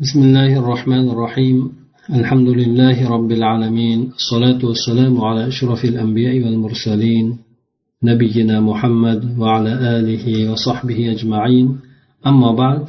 [0.00, 1.58] بسم الله الرحمن الرحيم
[2.20, 7.26] الحمد لله رب العالمين الصلاة والسلام على أشرف الأنبياء والمرسلين
[8.02, 11.66] نبينا محمد وعلى آله وصحبه أجمعين
[12.26, 12.84] أما بعد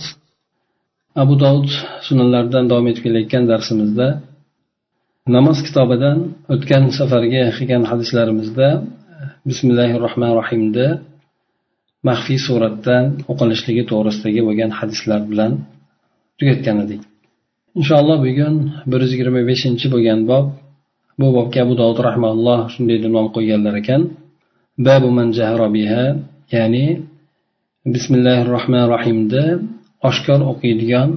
[1.17, 1.69] أبو داود
[2.07, 4.07] sunanlardan davom etib kelayotgan darsimizda
[5.35, 6.17] namoz kitobidan
[6.53, 8.67] o'tgan safargi qilgan hadislarimizda
[9.49, 10.87] bismillahi rohmanir rohimda
[12.07, 15.53] maxfiy suratdan o'qilishligi to'g'risidagi bo'lgan hadislar bilan
[16.40, 17.00] tugatgan edik
[17.78, 18.54] inshaalloh bugun
[18.90, 20.46] bir yuz yigirma beshinchi bo'lgan bob
[21.20, 24.02] bu bobga abu dovud rahmaulloh shunday deb nom qo'yganlar ekan.
[24.86, 25.28] Babu man
[25.76, 26.04] biha
[26.54, 26.86] ya'ni
[27.94, 29.44] bismillahi rohmanir rohimni
[30.08, 31.08] oshkor o'qiydigan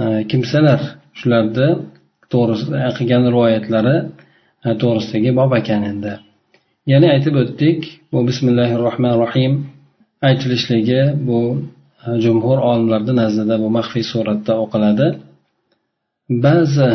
[0.00, 0.80] e, kimsalar
[1.18, 1.68] shularni
[2.32, 3.96] to'g'risida e, qilgan rivoyatlari
[4.66, 6.12] e, to'g'risidagi bob ekan endi.
[6.90, 7.80] Ya'ni aytib o'tdik
[8.12, 9.52] bu bismillahi rohmanir rohim
[10.28, 11.40] aytilishligi bu
[12.24, 15.06] jumhur olimlarni nazdida bu maxfiy suratda o'qiladi.
[16.44, 16.90] Ba'zi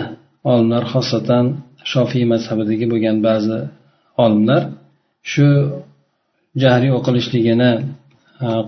[0.51, 1.45] olimlar xosatan
[1.91, 3.59] shofiy mazhabidagi bo'lgan ba'zi
[4.23, 4.61] olimlar
[5.31, 5.47] shu
[6.63, 7.71] jahriy o'qilishligini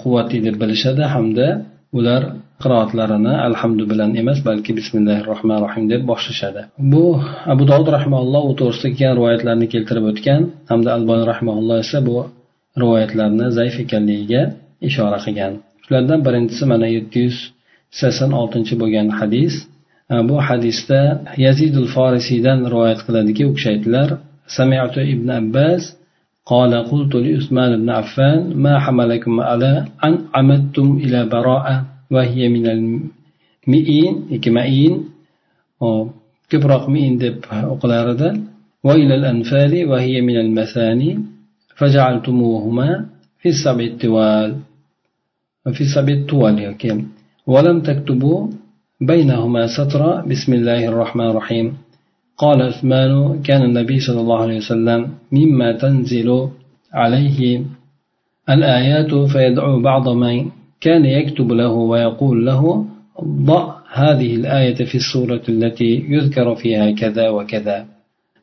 [0.02, 1.48] quvvatli deb bilishadi hamda
[1.98, 2.22] ular
[2.64, 6.62] qiroatlarini alhamdu bilan emas balki bismillahi rohmanir rohim deb boshlashadi.
[6.94, 7.06] Bu
[7.54, 12.18] abu dovud rahmaulloh u to'g'risida kelgan rivoyatlarni keltirib o'tgan hamda alboniy rahmaulloh esa bu
[12.82, 14.42] rivoyatlarni zaif ekanligiga
[14.90, 15.54] ishora qilgan.
[15.90, 17.38] Shulardan birinchisi mana yetti yuz
[18.00, 19.54] sakson oltinchi bo'lgan hadis
[20.30, 21.02] bu hadisda
[21.46, 24.10] yazidul forisiydan rivoyat qiladiki u kishi aytdilar
[24.58, 25.84] samiatu ibn abbas
[26.54, 31.76] قال قلت لعثمان بن عفان ما حملكم على أن عمدتم إلى براءة
[32.14, 34.94] وهي من المئين كمئين
[36.50, 37.38] كبرق مئين دب
[37.76, 38.22] أقلارد
[38.84, 41.10] وإلى الأنفال وهي من المثاني
[41.78, 43.06] فجعلتموهما
[43.42, 44.50] في السبع الطوال
[45.72, 46.76] في السبع الطوال
[47.48, 48.48] ولم تكتبوا
[49.02, 51.74] بينهما سطر بسم الله الرحمن الرحيم.
[52.38, 56.50] قال عثمان كان النبي صلى الله عليه وسلم مما تنزل
[56.94, 57.62] عليه
[58.50, 60.46] الآيات فيدعو بعض من
[60.82, 62.86] كان يكتب له ويقول له
[63.24, 67.86] ضع هذه الآية في السورة التي يذكر فيها كذا وكذا.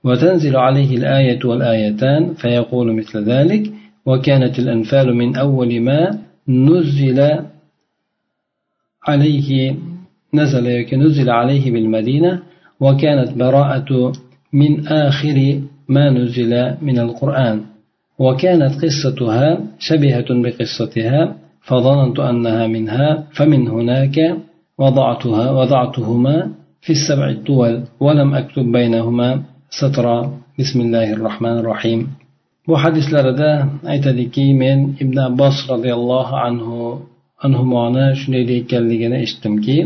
[0.05, 3.73] وتنزل عليه الآية والآيتان فيقول مثل ذلك
[4.07, 6.19] وكانت الأنفال من أول ما
[6.49, 7.19] نزل
[9.09, 9.77] عليه
[10.35, 12.43] نزل نزل عليه بالمدينة
[12.81, 14.13] وكانت براءة
[14.53, 17.61] من آخر ما نزل من القرآن.
[18.19, 24.37] وكانت قصتها شبيهة بقصتها فظننت أنها منها فمن هناك
[24.79, 32.26] وضعتها وضعتهما في السبع الطول ولم أكتب بينهما سطرا بسم الله الرحمن الرحيم.
[32.67, 33.51] Bu hadislarida
[33.93, 36.79] aytadiki men ibn abbos roziyallohu anhu
[37.47, 39.77] anhumoni shunday deyotganligini eshitdimki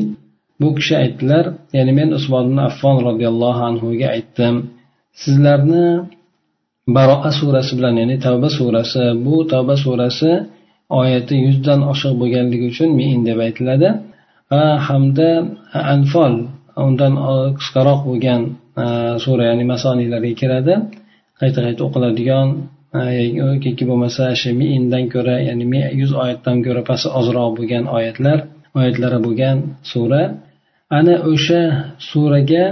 [0.60, 1.44] bu kishi aytdilar
[1.76, 4.54] ya'ni men usmon ibn affon roziyallohu anhuga aytdim
[5.22, 5.86] sizlarni
[6.96, 10.30] baroa surasi bilan ya'ni tavba surasi bu tavba surasi
[11.00, 13.88] oyati yuzdan oshiq bo'lganligi uchun men deb aytiladi
[14.88, 15.28] hamda
[15.94, 16.32] anfol
[16.86, 17.14] undan
[17.58, 18.40] qisqaroq bo'lgan
[19.24, 20.74] sura ya'ni masoniylarga kiradi.
[21.40, 22.48] Qayta qayta o'qiladigan
[23.40, 25.64] yoki bo'lmasa shu meindan ko'ra ya'ni
[26.00, 28.38] yuz oyatdan ko'ra past ozroq bo'lgan oyatlar
[28.78, 29.56] oyatlari bo'lgan
[29.92, 30.22] sura
[30.98, 31.62] ana o'sha
[32.10, 32.64] suraga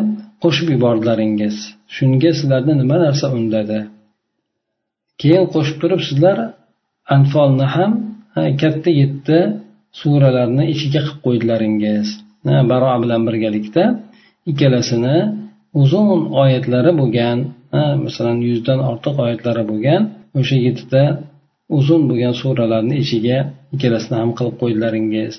[0.42, 1.56] qo'shib yubordilaringiz
[1.96, 3.78] shunga sizlarni nima narsa undadi?
[5.20, 6.36] Keyin qo'shib turib sizlar
[7.16, 7.92] anfolni ham
[8.62, 9.38] katta yetti
[10.00, 12.06] suralarni ichiga qilib qo'ydilaringiz.
[12.70, 13.84] Baro bilan birgalikda
[14.50, 15.16] ikkalasini
[15.82, 17.38] uzun oyatlari bo'lgan
[18.04, 20.02] masalan yuzdan ortiq oyatlari bo'lgan
[20.40, 21.02] o'sha yettita
[21.78, 23.38] uzun bo'lgan suralarni ichiga
[23.74, 25.32] ikkalasini ham qilib qo'ydilaringiz.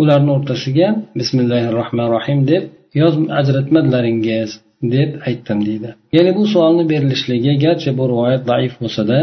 [0.00, 0.88] Ularni o'rtasiga
[1.20, 2.62] bismillahi rohmanir rohim deb
[3.00, 4.50] yoz ajratmadilaringiz
[4.94, 5.88] deb aytdim deydi.
[6.16, 9.18] Ya'ni bu savolni berilishligi garchi bu rivoyat zaif bo'lsada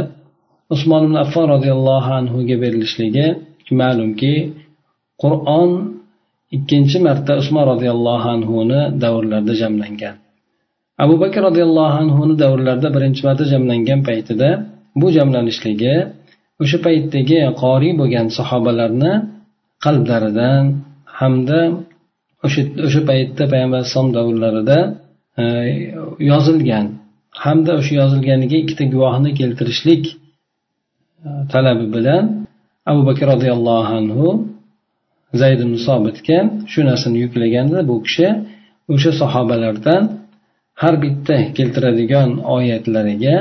[0.73, 3.27] usmon ibn affon roziyallohu anhuga berilishligi
[3.81, 4.33] ma'lumki
[5.23, 5.71] qur'on
[6.57, 10.15] ikkinchi marta usmon roziyallohu anhuni davrlarida jamlangan.
[11.03, 14.49] Abu bakr roziyallohu anhuni davrlarida birinchi marta jamlangan paytida
[15.01, 15.95] bu jamlanishligi
[16.63, 19.13] o'sha paytdagi qoriy bo'lgan sahobalarni
[19.85, 20.63] qalblaridan
[21.19, 21.59] hamda
[22.45, 24.77] o'sha o'sha paytda payg'ambar alayhisalom davrlarida
[25.41, 25.43] e,
[26.31, 26.85] yozilgan
[27.43, 30.17] hamda o'sha yozilganiga ikkita guvohni keltirishlik e,
[31.53, 32.23] talabi bilan
[32.91, 34.27] abu bakr roziyallohu anhu
[35.41, 36.37] zayd ibn sobitga
[36.71, 38.27] shu narsani yuklaganda bu kishi
[38.93, 40.03] o'sha sahobalardan
[40.81, 43.35] har bitta keltiradigan oyatlariga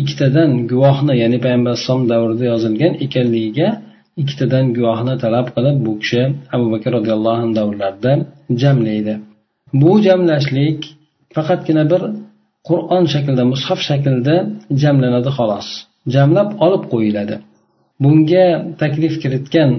[0.00, 3.68] ikkitadan guvohni ya'ni payg'ambar alayhisalom davrida yozilgan ekanligiga
[4.22, 6.22] ikkitadan guvohni talab qilib bu kishi
[6.54, 8.12] abu bakr roziyallohu anhu davrlarida
[8.62, 9.14] jamlaydi.
[9.82, 10.80] Bu jamlashlik
[11.36, 12.02] faqatgina bir
[12.68, 14.36] qur'on shaklida mushaf shaklida
[14.82, 15.68] jamlanadi xolos.
[16.14, 17.36] Jamlab olib qo'yiladi.
[18.02, 18.46] Bunga
[18.82, 19.70] taklif kiritgan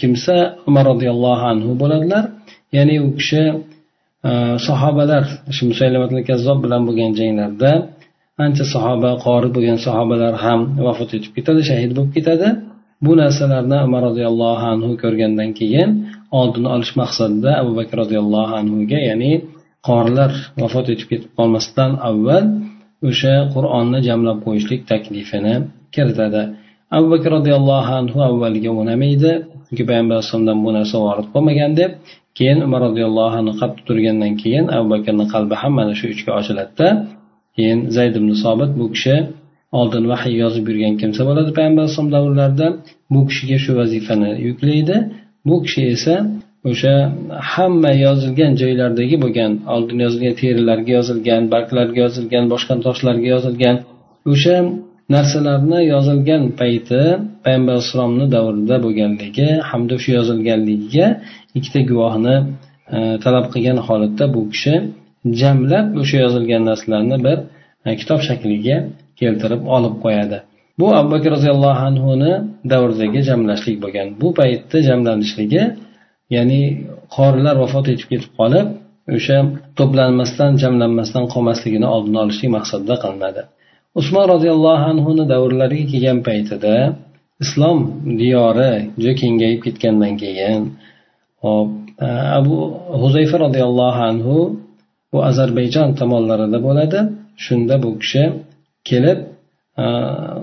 [0.00, 0.34] kimsa
[0.68, 2.24] umar roziyallohu anhu bo'ladilar.
[2.76, 3.42] Ya'ni u kishi
[4.68, 5.24] sahobalar
[5.56, 7.70] shu musaylamatli kazzob bilan bo'lgan janglarda
[8.44, 12.48] ancha sahoba qori bo'lgan sahobalar ham vafot etib ketadi shahid bo'lib ketadi.
[13.04, 15.90] Bu narsalarni umar roziyallohu anhu ko'rgandan keyin
[16.40, 19.32] oldini olish maqsadida abu bakr roziyallohu anhuga ya'ni
[19.88, 20.30] qorilar
[20.62, 22.44] vafot etib ketib qolmasdan avval
[23.08, 25.54] o'sha qur'onni jamlab qo'yishlik taklifini
[25.94, 26.42] kiritadi.
[26.96, 29.30] Abu bakr roziyallohu anhu avvaliga unamaydi
[29.66, 31.90] chunki payg'ambar alayhisalomdan bu narsa vorid bo'lmagan deb
[32.38, 36.88] keyin umar roziyallohu anhu qattiq turgandan keyin abu bakrni qalbi ham mana shu uchga ochiladida
[37.56, 39.16] keyin zayd ibn sobit bu kishi
[39.80, 42.66] oldin vahiy yozib yurgan kimsa bo'ladi payg'ambar alayhisalom davrlarida.
[43.12, 44.96] Bu kishiga shu vazifani yuklaydi.
[45.48, 46.14] Bu kishi esa
[46.70, 46.94] o'sha
[47.52, 53.76] hamma yozilgan joylardagi bo'lgan oldin yozilgan terilarga yozilgan barglarga yozilgan boshqa toshlarga yozilgan
[54.32, 54.56] o'sha
[55.14, 57.00] narsalarni yozilgan payti
[57.44, 61.06] payg'ambar alayhissalomni davrida bo'lganligi hamda shu yozilganligiga
[61.58, 62.36] ikkita guvohni
[62.96, 64.74] e, talab qilgan holatda bu kishi
[65.40, 67.38] jamlab o'sha yozilgan narsalarni bir
[67.86, 68.76] e, kitob shakliga
[69.20, 70.38] keltirib olib qo'yadi.
[70.80, 72.32] Bu abu bakr roziyallohu anhuni
[72.72, 74.06] davridagi jamlashlik bo'lgan.
[74.20, 75.62] Bu paytda jamlanishligi
[76.36, 76.60] ya'ni
[77.16, 78.66] qorilar vafot etib ketib qolib
[79.16, 79.38] o'sha
[79.78, 83.42] to'planmasdan jamlanmasdan qolmasligini oldini olishlik maqsadida qilinadi.
[84.00, 86.74] Usmon roziyallohu anhuni davrlariga kelgan paytida
[87.44, 87.78] islom
[88.20, 90.60] diyori juda kengayib ketgandan keyin
[91.44, 91.68] hop
[92.38, 92.56] abu
[93.02, 94.36] huzayfa roziyallohu anhu
[95.12, 96.98] bu ozarbayjon tomonlarida bo'ladi.
[97.44, 98.24] Shunda bu kishi
[98.88, 99.18] kelib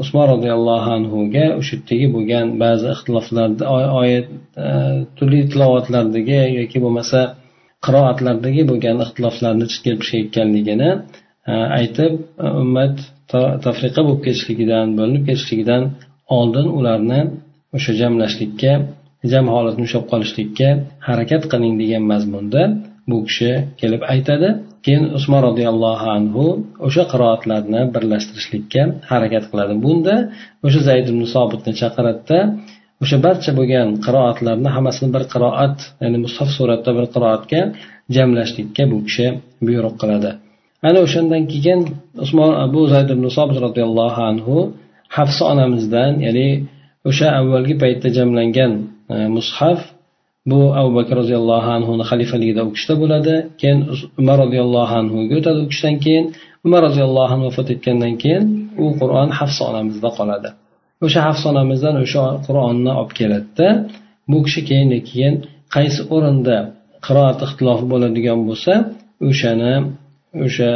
[0.03, 3.63] usmon roziyallohu anhuga o'sha yerdagi bo'lgan ba'zi ixtiloflarda
[4.01, 4.27] oyat
[5.17, 7.19] turli tilovatlardagi yoki bo'lmasa
[7.85, 10.89] qiroatlardagi bo'lgan ixtiloflarni chiqarib chiqayotganligini
[11.79, 12.13] aytib
[12.61, 12.95] ummat
[13.65, 15.83] tafriqa bo'lib ketishligidan bo'linib ketishligidan
[16.37, 17.21] oldin ularni
[17.75, 18.73] o'sha jamlashlikka
[19.31, 20.69] jam holatni ushlab qolishlikka
[21.07, 22.61] harakat qiling degan mazmunda
[23.09, 23.51] bu kishi
[23.81, 24.49] kelib aytadi.
[24.85, 26.45] Keyin usmon roziyallohu anhu
[26.87, 28.81] o'sha qiroatlarni birlashtirishlikka
[29.11, 29.73] harakat qiladi.
[29.85, 30.15] Bunda
[30.65, 32.39] o'sha zayd ibn sobitni chaqiradida
[33.03, 37.61] o'sha barcha bo'lgan qiroatlarni hammasini bir qiroat ya'ni mushaf suratda bir qiroatga
[38.15, 39.27] jamlashlikka bu kishi
[39.67, 40.31] buyruq qiladi.
[40.87, 41.79] Ana o'shandan keyin
[42.23, 44.55] usmon abu zayd ibn sobit roziyallohu anhu
[45.17, 46.49] hafsa onamizdan ya'ni
[47.09, 48.71] o'sha avvalgi paytda jamlangan
[49.13, 49.79] e, mushaf
[50.49, 53.35] bu abu bakr roziyallohu anhuni xalifaligida u kishida bo'ladi.
[53.61, 53.79] Keyin
[54.21, 56.25] umar roziyallohu anhuga o'tadi u kishidan keyin.
[56.65, 58.43] Umar roziyallohu anhu vafot etgandan keyin
[58.83, 60.49] u qur'on hafsa onamizda qoladi.
[61.05, 63.67] O'sha hafsa onamizdan o'sha qur'onni olib keladida
[64.31, 65.33] bu kishi keyin keyin
[65.75, 66.57] qaysi o'rinda
[67.05, 68.73] qiroat ixtilofi bo'ladigan bo'lsa
[69.29, 69.73] o'shani
[70.45, 70.71] o'sha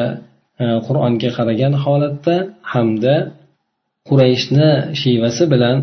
[0.64, 2.36] e, qur'onga qaragan holatda
[2.74, 3.16] hamda
[4.10, 4.70] qurayshni
[5.02, 5.78] shivasi bilan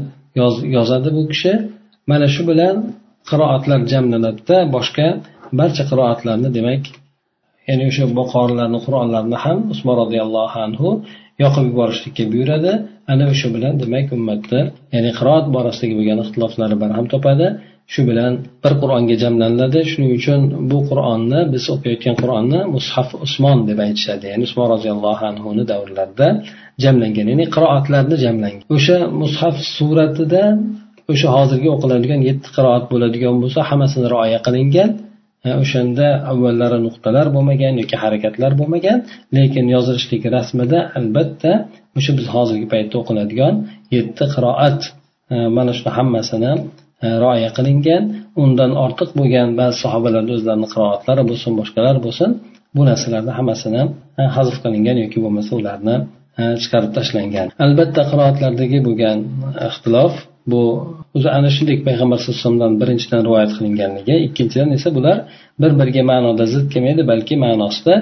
[0.77, 1.53] yozadi bu kishi.
[2.11, 2.75] Mana shu bilan
[3.31, 5.07] qiroatlar jamlanadida boshqa
[5.59, 6.83] barcha qiroatlarni demak
[7.69, 10.89] ya'ni o'sha boqorlarni qur'onlarni ham usmon roziyallohu anhu
[11.43, 12.73] yoqib yuborishlikka buyuradi.
[13.13, 14.61] Ana o'sha bilan demak ummatni
[14.95, 17.47] ya'ni qiroat borasidagi bo'lgan ixtiloflari barham topadi.
[17.93, 20.41] Shu bilan bir qur'onga jamlaniladi shuning uchun
[20.71, 24.25] bu qur'onni biz o'qiyotgan qur'onni mushaf usmon deb aytishadi.
[24.33, 26.29] Ya'ni usmon roziyallohu anhuni davrlarida
[26.85, 28.63] jamlangan ya'ni qiroatlarni jamlangan.
[28.77, 30.45] O'sha mushaf suratida
[31.13, 34.91] o'sha hozirgi o'qiladigan yetti qiroat bo'ladigan bo'lsa hammasini rioya qilingan.
[35.63, 38.99] O'shanda avvallari nuqtalar bo'lmagan yoki harakatlar bo'lmagan
[39.37, 41.53] lekin yozilishlik rasmida albatta
[41.99, 43.55] o'sha biz hozirgi paytda o'qiladigan
[43.97, 44.81] yetti qiroat
[45.57, 46.53] mana shuni hammasini
[47.05, 48.03] E, rioya qilingan
[48.43, 52.31] undan ortiq bo'lgan ba'zi sahobalarni o'zlarini qiroatlari bo'lsin boshqalar bo'lsin
[52.77, 53.83] bu narsalarni hammasini
[54.21, 55.97] e, hazf qilingan yoki bo'lmasa ularni
[56.41, 57.47] e, chiqarib tashlangan.
[57.65, 59.19] Albatta qiroatlardagi bo'lgan
[59.69, 60.15] ixtilof
[60.53, 60.63] bu
[61.17, 65.17] o'zi ana shunday payg'ambar sallallohu alayhi vasallamdan birinchidan rivoyat qilinganligi ikkinchidan esa bular
[65.63, 67.95] bir biriga ma'noda zid kelmaydi balki ma'nosida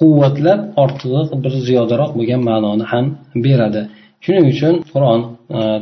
[0.00, 3.04] quvvatlab ortig'i bir ziyodaroq bo'lgan ma'noni ham
[3.46, 3.82] beradi.
[4.24, 5.20] Shuning uchun qur'on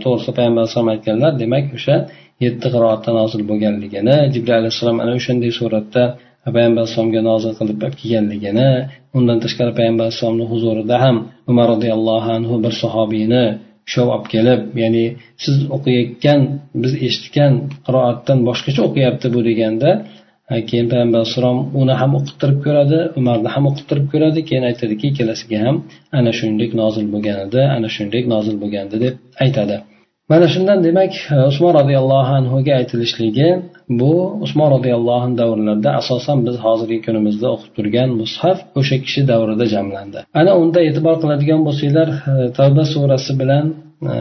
[0.03, 1.97] to'g'risida payg'ambar alayhisalom aytganlar demak o'sha
[2.45, 6.03] yetti qiroatda nozil bo'lganligini jibril alayhissalom ana o'shanday suratda
[6.55, 8.71] payg'ambar alayhisalomga nozil qilib kelganligini
[9.19, 11.17] undan tashqari payg'ambar alayhissalomni huzurida ham
[11.51, 13.45] umar roziyallohu anhu bir sahobiyni
[13.93, 15.05] shov olib kelib ya'ni
[15.45, 16.41] siz o'qiyotgan
[16.83, 17.53] biz eshitgan
[17.87, 19.91] qiroatdan boshqacha o'qiyapti bu deganda
[20.69, 25.77] keyin payg'ambar alayhissalom uni ham o'qittirib ko'radi umarni ham o'qittirib ko'radi keyin aytadiki ikkalasiga ham
[26.19, 29.15] ana shuningdek nozil bo'lgan edi ana shuningdek nozil bo'lgandi deb
[29.45, 29.77] aytadi.
[30.31, 31.13] Mana shundan demak
[31.51, 33.49] usmon roziyallohu anhuga aytilishligi
[34.01, 34.13] bu
[34.45, 40.19] usmon roziyallohu anhu davrlarida asosan biz hozirgi kunimizda o'qib turgan mushaf o'sha kishi davrida jamlandi.
[40.41, 43.65] Ana unda e'tibor qiladigan bo'lsanglar e, tavba surasi bilan
[44.13, 44.15] e,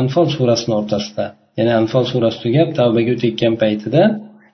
[0.00, 1.24] anfol surasini o'rtasida
[1.58, 4.02] ya'ni anfol surasi tugab tavbaga o'tayotgan paytida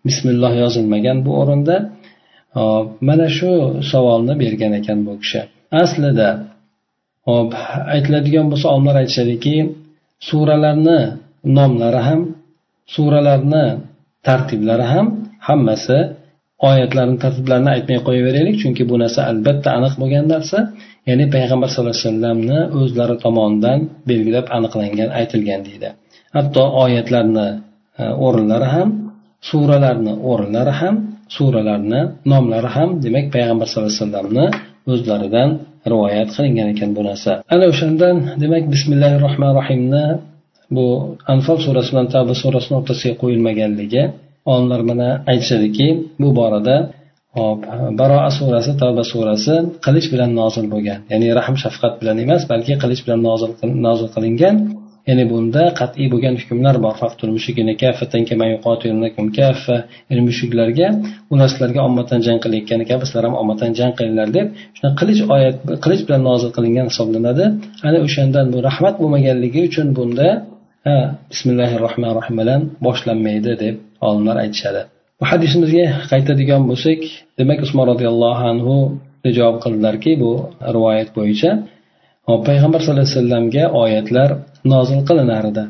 [0.09, 1.77] bismilloh yozilmagan bu o'rinda.
[2.59, 3.51] Hop mana shu
[3.93, 5.41] savolni bergan ekan bu kishi.
[5.83, 6.29] Aslida
[7.29, 7.51] hop
[7.95, 9.55] aytiladigan bo'lsa olimlar aytishadiki
[10.29, 11.01] suralarni
[11.57, 12.21] nomlari ham
[12.95, 13.65] suralarni
[14.27, 15.07] tartiblari ham
[15.49, 15.99] hammasi
[16.69, 20.59] oyatlarni tartiblarini aytmay qo'yaveraylik chunki bu narsa albatta aniq bo'lgan narsa.
[21.09, 23.79] Ya'ni payg'ambar sallallohu alayhi vasallamni o'zlari tomonidan
[24.11, 25.89] belgilab aniqlangan aytilgan deydi.
[26.37, 27.49] Hatto oyatlarni
[28.03, 28.89] e, o'rinlari ham
[29.51, 30.95] suralarni o'rinlari ham
[31.37, 32.01] suralarni
[32.33, 34.47] nomlari ham demak payg'ambar sallallohu alayhi vasallamni
[34.93, 35.49] o'zlaridan
[35.93, 37.33] rivoyat qilingan ekan bu narsa.
[37.55, 40.05] Ana o'shandan demak bismillahi rohmanir rohimni
[40.77, 40.87] bu
[41.35, 44.03] anfol surasi bilan tavba surasini o'rtasiga qo'yilmaganligi
[44.53, 45.87] olimlar mana aytishadiki
[46.23, 46.77] bu borada
[47.39, 47.61] hop
[48.01, 49.55] baroa surasi tavba surasi
[49.87, 50.99] qilich bilan nozil bo'lgan.
[51.13, 53.21] Ya'ni rahm shafqat bilan emas balki qilich bilan
[53.87, 54.57] nozil qilingan
[55.09, 56.95] ya'ni bunda qat'iy bo'lgan hukmlar bor.
[60.11, 60.89] Ya'ni mushuklarga
[61.33, 64.47] ular sizlarga ommadan jang qilayotgani kabi sizlar ham ommadan jang qilinglar deb
[64.77, 67.45] shuna qilich oyat qilich bilan nozil qilingan hisoblanadi.
[67.89, 70.29] Ana o'shandan bu rahmat bo'lmaganligi uchun bunda
[70.87, 70.97] ha
[71.33, 73.75] bismillahi rohmanir rohim bilan boshlanmaydi deb
[74.09, 74.81] olimlar aytishadi.
[75.21, 77.01] Bu hadisimizga qaytadigan bo'lsak
[77.39, 78.77] demak usmon roziyallohu anhu
[79.39, 80.33] javob qildilarki bu
[80.77, 81.51] rivoyat bo'yicha
[82.49, 84.31] payg'ambar sallallohu alayhi vasallamga oyatlar
[84.73, 85.65] nozil qilinar edi.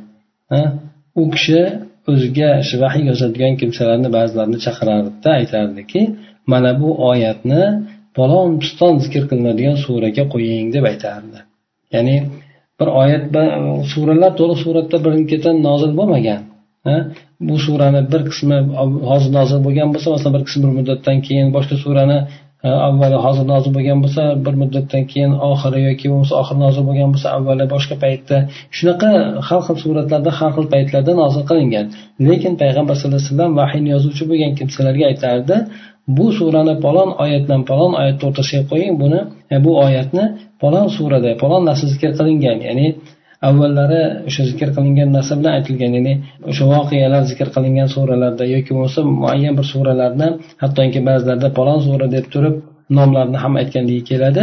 [1.21, 1.61] U kishi
[2.13, 6.01] o'ziga shu vahiy yozadigan kimsalarni ba'zilarini chaqirardida aytardiki
[6.53, 7.63] mana bu oyatni
[8.17, 11.39] palon piston zikr qilinadigan suraga qo'ying deb aytardi.
[11.95, 12.17] Ya'ni
[12.79, 13.25] bir oyat
[13.93, 16.43] suralar to'liq suratda birin ketin nozil bo'lmagan.
[17.49, 18.59] Bu surani bir qismi
[19.11, 22.19] hozir nozil bo'lgan bo'lsa masalan bir qismi bir muddatdan keyin boshqa surani
[22.65, 27.11] Э, avvali hozir nozil bo'lgan bo'lsa bir muddatdan keyin oxiri yoki bo'lmasa oxiri nozil bo'lgan
[27.15, 28.37] bo'lsa avvali boshqa paytda
[28.77, 29.11] shunaqa
[29.49, 31.87] har xil suratlarda har xil paytlarda nozil qilingan.
[32.29, 35.57] Lekin payg'ambar sallallohu alayhi vasallam vahiyni yozuvchi bo'lgan kimsalarga aytardi
[36.17, 39.21] bu surani palon oyat bilan palon oyatni o'rtasiga qo'ying buni
[39.55, 40.25] e, bu oyatni
[40.63, 42.59] palon surada palon narsa zikr qilingan.
[42.69, 42.87] Ya'ni
[43.49, 46.15] avvallari o'sha zikr qilingan narsa bilan aytilgan ya'ni
[46.51, 50.29] o'sha voqealar zikr qilingan suralarda yoki bo'lmasa muayyan bir suralarni
[50.63, 52.55] hattoki ba'zilarda palon sura deb turib
[52.99, 54.43] nomlarini ham aytganligi keladi.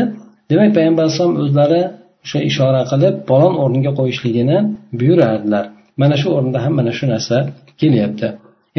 [0.50, 1.82] Demak payg'ambar alayhisalom o'zlari
[2.26, 4.58] o'sha ishora qilib palon o'rniga qo'yishligini
[5.00, 5.66] buyurardilar.
[6.02, 7.38] Mana shu o'rinda ham mana shu narsa
[7.82, 8.28] kelyapti.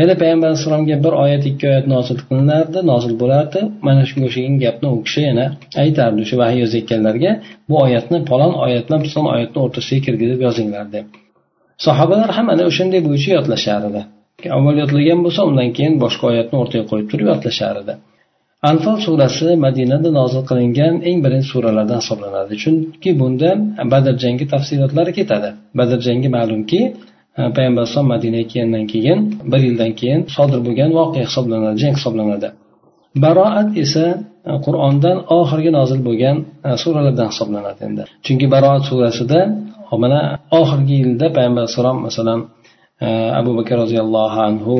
[0.00, 3.61] Yana payg'ambar alayhissalomga bir oyat ikki oyat nozil qilinardi nozil bo'lardi.
[3.87, 5.46] Mana shunga o'xshagan gapni u kishi yana
[5.82, 7.30] aytardi o'sha vahiy yozayotganlarga
[7.68, 11.04] bu oyatni palon oyat bilan piston oyatni o'rtasiga kirgizib yozinglar deb.
[11.87, 14.02] Sahobalar ham ana o'shanday bo'yicha yodlashar edi.
[14.56, 17.94] Avval yodlagan bo'lsa undan keyin boshqa oyatni o'rtaga qo'yib turib yodlashar edi.
[18.70, 22.54] Anfal surasi madinada nozil qilingan eng birinchi suralardan hisoblanadi.
[22.62, 23.50] Chunki bunda
[23.92, 25.49] badr jangi tafsilotlari ketadi.
[25.78, 26.80] Badr jangi ma'lumki
[27.56, 29.18] payg'ambar alayhisalom madinaga kelgandan keyin
[29.52, 32.48] bir yildan keyin sodir bo'lgan voqea hisoblanadi jang hisoblanadi.
[33.24, 34.04] Baroat esa
[34.66, 36.36] qur'ondan oxirgi nozil bo'lgan
[36.82, 38.02] suralardan hisoblanadi endi.
[38.24, 39.40] Chunki baroat surasida
[40.02, 40.20] mana
[40.60, 42.40] oxirgi yilda payg'ambar alayhissalom masalan
[43.40, 44.74] abu bakr roziyallohu anhu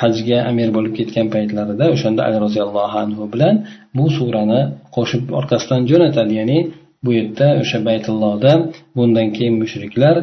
[0.00, 3.54] hajga amir bo'lib ketgan paytlarida o'shanda ali roziyallohu anhu bilan
[3.96, 4.60] bu surani
[4.96, 6.32] qo'shib orqasidan jo'natadi.
[6.40, 6.58] Ya'ni
[7.04, 8.52] bu yerda o'sha baytullohda
[8.96, 10.16] bundan keyin mushriklar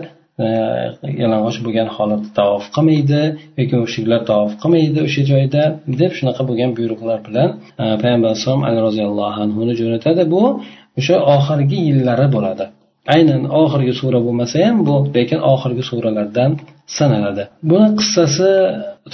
[1.22, 3.22] yalang'och bo'lgan holatda tavof qilmaydi
[3.60, 5.64] yoki mushuklar tavof qilmaydi o'sha joyda
[6.02, 7.50] deb shunaqa bo'lgan buyruqlar bilan
[7.82, 10.44] e, payg'ambar alayhisalom ali roziyallohu anhuni jo'natadi bu
[11.00, 12.66] o'sha oxirgi yillari bo'ladi.
[13.16, 16.52] Aynan oxirgi sura bo'lmasa ham bu lekin oxirgi suralardan
[16.98, 17.44] sanaladi.
[17.72, 18.50] Buni qissasi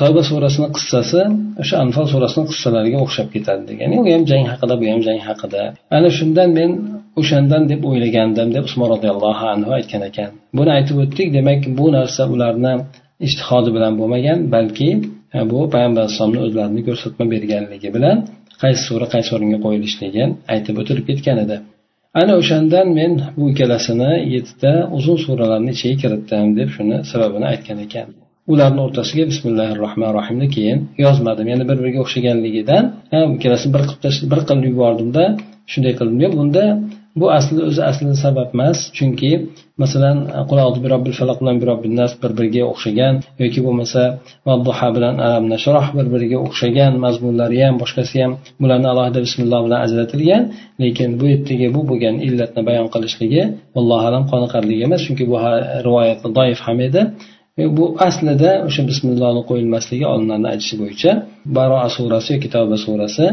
[0.02, 1.20] tavba surasini qissasi
[1.62, 5.62] o'sha anfal surasini qissalariga o'xshab ketadi ya'ni u ham jang haqida bu ham jang haqida.
[5.98, 6.72] Ana shundan men
[7.22, 10.30] o'shandan deb o'ylagandim deb usmon roziyallohu anhu aytgan ekan.
[10.58, 12.74] Buni aytib o'tdik demak bu narsa ularni
[13.28, 14.90] ishtihodi bilan bo'lmagan balki
[15.52, 18.18] bu payg'ambar alayhisalomni o'zlarini ko'rsatma berganligi bilan
[18.62, 21.58] qaysi sura qaysi o'ringa qo'yilishligi aytib o'tilib ketgan edi.
[22.14, 28.08] Ana o'shandan men bu ikkalasini yettita uzun suralarni ichiga kiritdim deb shuni sababini aytgan ekan.
[28.52, 31.46] Ularni o'rtasiga bismillahi rohmanir rohimni keyin yozmadim.
[31.52, 32.84] Ya'ni bir biriga o'xshaganligidan
[33.36, 35.24] ikkalasini bir qilib bir qilib yubordimda
[35.72, 36.64] shunday qildim bunda
[37.20, 39.32] bu asli o'zi aslida sabab emas chunki
[39.82, 40.18] masalan
[41.44, 41.58] bilan
[42.00, 44.02] nas bir biriga o'xshagan yoki bo'lmasa
[44.48, 48.32] vadduha bilan alam nashroh bir biriga o'xshagan mazmunlari ham boshqasi ham
[48.62, 50.44] bularni alohida bismilloh bilan ajratilgan
[50.84, 53.44] lekin bu yerdagi bu bo'lgan illatni bayon qilishligi
[53.80, 55.36] allohu alam qoniqarli emas chunki bu
[55.88, 57.02] rivoyat doif ham edi.
[57.62, 61.12] E, bu aslida o'sha bismillohni qo'yilmasligi olimlarni aytishi bo'yicha
[61.58, 63.26] baroa surasi yoki tavba surasi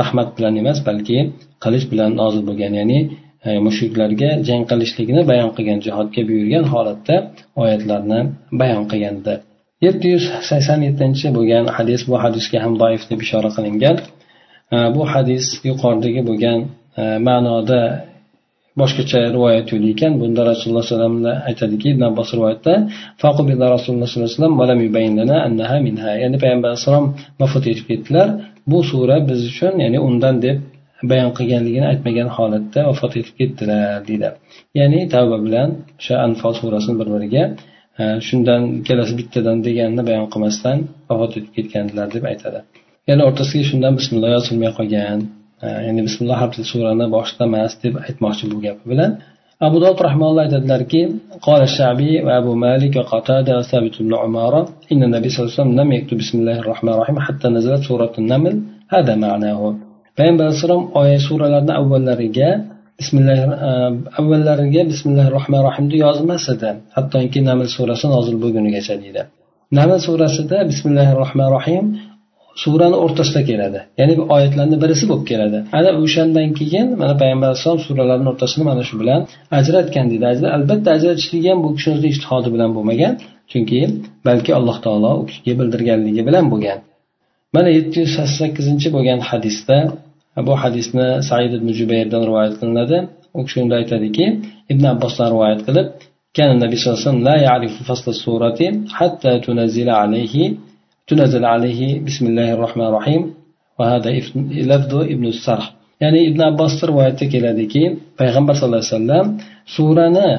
[0.00, 1.18] rahmat bilan emas balki
[1.64, 2.98] qilich bilan nozil bo'lgan ya'ni
[3.48, 7.16] E, mushriklarga jang qilishlikni bayon qilgan jihodga buyurgan holatda
[7.62, 8.20] oyatlarni
[8.60, 9.34] bayon qilgandi.
[9.86, 13.96] Yetti yuz sakson yettinchi bo'lgan hadis bu hadisga ham doif deb ishora qilingan.
[14.74, 16.58] E, bu hadis yuqoridagi bo'lgan
[17.00, 17.80] e, ma'noda
[18.80, 20.12] boshqacha rivoyat yo'li ekan.
[20.20, 22.74] Bunda rasululloh sallallohu alayhi vasallam aytadiki ibn abbos rivoyatda
[23.76, 24.52] rasululloh sallallohu alayhi vasallam
[26.24, 27.06] ya'ni payg'ambar alayhissalom
[27.40, 28.28] vafot etib ketdilar.
[28.70, 30.56] Bu sura biz uchun ya'ni undan deb
[31.11, 34.29] bayon qilganligini aytmagan holatda vafot etib ketdilar deydi
[34.79, 35.69] ya'ni tavba bilan
[35.99, 37.43] o'sha anfol surasini bir biriga
[38.01, 40.77] e, shundan ikkalasi bittadan deganini bayon qilmasdan
[41.09, 42.59] vafot etib ketgandilar deb aytadi
[43.09, 45.19] yana o'rtasiga shundan bismillah yozilmay qolgan
[45.87, 49.11] ya'ni bismillah harfi surani boshida emas deb aytmoqchi bu gapi bilan
[49.67, 51.01] abu dovud rahmaulloh aytadilarki
[51.47, 55.89] قال الشعبي وأبو مالك وقتادة وثابت بن عمارة إن النبي صلى الله عليه وسلم لم
[55.97, 58.55] يكتب بسم الله الرحمن الرحيم حتى نزلت سورة النمل
[58.93, 59.61] هذا معناه
[60.18, 62.50] Payg'ambar alayhissalom oyat suralarni avvallariga
[63.00, 63.38] bismillah
[63.68, 63.70] e,
[64.20, 66.70] avvallariga bismillahi rohmanir rohimni yozmas edi.
[66.96, 69.22] Hattoki naml surasi nozil bo'lgunigacha deydi.
[69.78, 71.84] Naml surasida bismillahi rohmanir rohim
[72.62, 73.80] surani o'rtasida keladi.
[74.00, 75.58] Ya'ni bu oyatlarni birisi bo'lib keladi.
[75.78, 79.20] Ana o'shandan keyin mana payg'ambar alayhissalom suralarni o'rtasini mana shu bilan
[79.58, 80.46] ajratgan deydi.
[80.56, 83.12] Albatta ajratishlik ham bu kishini o'zini ishtihodi bilan bo'lmagan.
[83.50, 83.80] Chunki
[84.28, 86.78] balki alloh taolo u kishiga bildirganligi bilan bo'lgan.
[87.55, 89.77] mana yetti yuz sakkizinchi bo'lgan hadisda
[90.47, 92.97] bu hadisni said ibn jubayrdan rivoyat qilinadi
[93.37, 94.25] u kishi unda aytadiki
[94.73, 95.89] ibn abbosdan rivoyat qilib
[96.39, 98.59] كان النبي صلى الله عليه وسلم لا يعرف فصل السورة
[98.97, 100.35] حتى تنزل عليه
[101.09, 103.21] تنزل عليه بسم الله الرحمن الرحيم
[103.77, 104.09] وهذا
[104.71, 105.65] لفظ ابن السرح
[106.03, 107.83] ya'ni ibn abbos rivoyatda keladiki
[108.19, 109.25] payg'ambar sallallohu alayhi vasallam
[109.75, 110.29] surani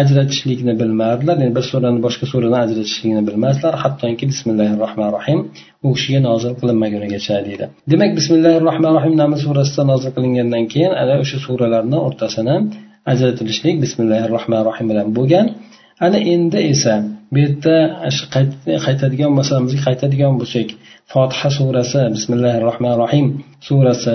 [0.00, 5.40] ajratishlikni bilmardilar ya'ni bir surani boshqa suradan ajratishlikni bilmasdilar hattoki bismillahi rohmanir rohim
[5.86, 7.64] u kishiga nozil qilinmagunigacha deydi.
[7.92, 12.56] Demak bismillahi rohmanir rohim naml surasida nozil qilingandan keyin ana o'sha suralarni o'rtasini
[13.12, 15.46] ajratilishlik bismillahi rohmanir rohim bilan bo'lgan.
[16.06, 16.94] Ana endi esa
[17.32, 17.76] bu yerda
[18.86, 20.68] qaytadigan masalamizga qaytadigan bo'lsak
[21.12, 23.26] fotiha surasi bismillahi rohmanir rohim
[23.68, 24.14] surasi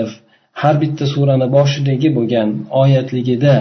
[0.62, 2.48] har bitta surani boshidagi bo'lgan
[2.82, 3.54] oyatligida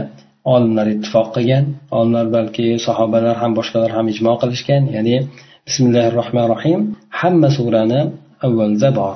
[0.53, 1.65] olimlar ittifoq qilgan
[1.97, 4.83] olimlar balki sahobalar ham boshqalar ham ijmo qilishgan.
[4.95, 5.15] Ya'ni
[5.67, 6.79] bismillahi rohmanir rohim
[7.19, 8.01] hamma surani
[8.45, 9.15] avvalda bor.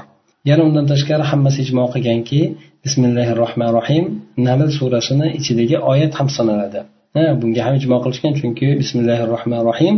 [0.50, 2.42] Yana undan tashqari hammasi ijmo qilganki
[2.86, 4.06] bismillahi rohmanir rohim
[4.48, 6.82] naml surasini ichidagi oyat ham sanaladi.
[7.16, 9.96] Ha bunga ham ijmo qilishgan chunki bismillahi rohmanir rohim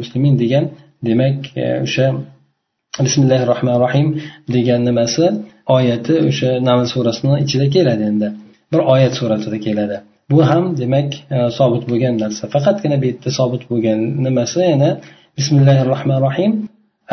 [0.00, 0.64] muslimin degan
[1.08, 2.06] demak e, o'sha
[3.06, 4.06] bismillahi rohmanir rohim
[4.56, 5.24] degan nimasi
[5.76, 8.28] oyati o'sha naml surasini ichida keladi endi.
[8.72, 9.96] Bir oyat suratida keladi.
[10.30, 12.42] Bu ham demak e, sobit bo'lgan narsa.
[12.54, 14.90] Faqatgina bu yerda sobit bo'lgan nimasi yana
[15.38, 16.52] bismillahi rohmanir rohim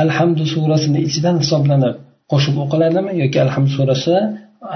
[0.03, 1.95] alhamdu surasini ichidan hisoblanib
[2.31, 4.15] qo'shib o'qiladimi yoki alhamd surasi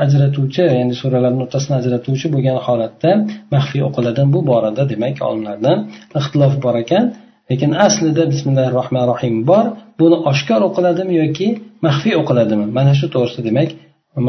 [0.04, 3.12] ajratuvchi ya'ni suralarni o'rtasini ajratuvchi bo'lgan holatda
[3.54, 4.30] maxfiy o'qiladimi?
[4.36, 5.72] Bu borada demak olimlarda
[6.20, 7.04] ixtilof bor ekan.
[7.52, 9.66] Lekin aslida bismillahi rohmanir rohim bor.
[10.00, 11.48] Buni oshkor o'qiladimi yoki
[11.86, 12.66] maxfiy o'qiladimi?
[12.78, 13.70] Mana shu to'g'risida demak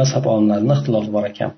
[0.01, 1.51] mazhab olimlarini ixtilofi bor ekan.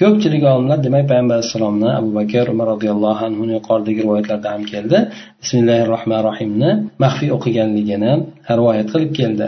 [0.00, 4.98] Ko'pchilik olimlar demak payg'ambar alayhissalomni abu bakr umar roziyallohu anhuni yuqoridagi rivoyatlarda ham keldi.
[5.42, 6.70] Bismillahi rohmanir rohimni
[7.04, 8.12] maxfiy o'qiganligini
[8.58, 9.46] rivoyat qilib keldi.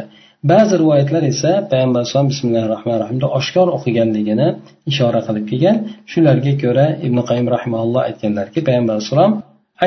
[0.52, 4.48] Ba'zi rivoyatlar esa payg'ambar alayhisalom bismillahi rohmanir rohimni oshkor o'qiganligini
[4.90, 5.76] ishora qilib kelgan.
[6.12, 9.32] Shularga ko'ra ibn qayim rahimalloh aytganlarki payg'ambar alayhissalom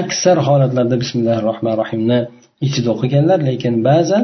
[0.01, 2.19] aksar holatlarda bismillahi rohmanir rohimni
[2.67, 4.23] ichida o'qiganlar lekin ba'zan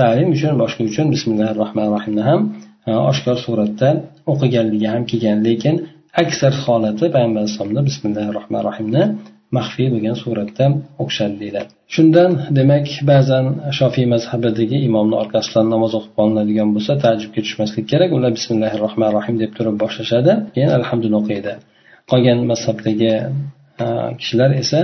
[0.00, 2.40] ta'lim uchun boshqa uchun bismillahi rohmanir rohimni ham
[2.88, 3.88] e, oshkor suratda
[4.32, 5.74] o'qiganligi ham kelgan lekin
[6.22, 9.02] aksar holati payg'ambar alayhisalomni bismillahi rohmanir rohimni
[9.56, 10.64] maxfiy bo'lgan suratda
[11.02, 11.60] o'qishadi deydi
[11.94, 13.44] shundan demak ba'zan
[13.78, 19.36] shofiy mazhabidagi imomni orqasidan namoz o'qib qolinadigan bo'lsa tajibga tushmaslik kerak ular bismillahi rohmanir rohim
[19.42, 21.52] deb turib boshlashadi keyin alhamdulillah o'qiydi.
[22.10, 23.12] Qolgan mazhabdagi
[24.20, 24.80] kishilar esa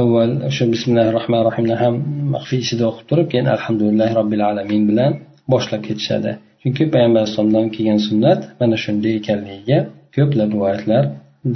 [0.00, 1.94] avval o'sha bismillahi rohmanir rohimni ham
[2.34, 5.12] maxfiy ichida o'qib turib keyin alhamdulillahi robbil alamin bilan
[5.52, 6.30] boshlab ketishadi.
[6.62, 9.78] Chunki payg'ambar alayhissalomdan kelgan sunnat mana shunday ekanligiga
[10.16, 11.04] ko'plab rivoyatlar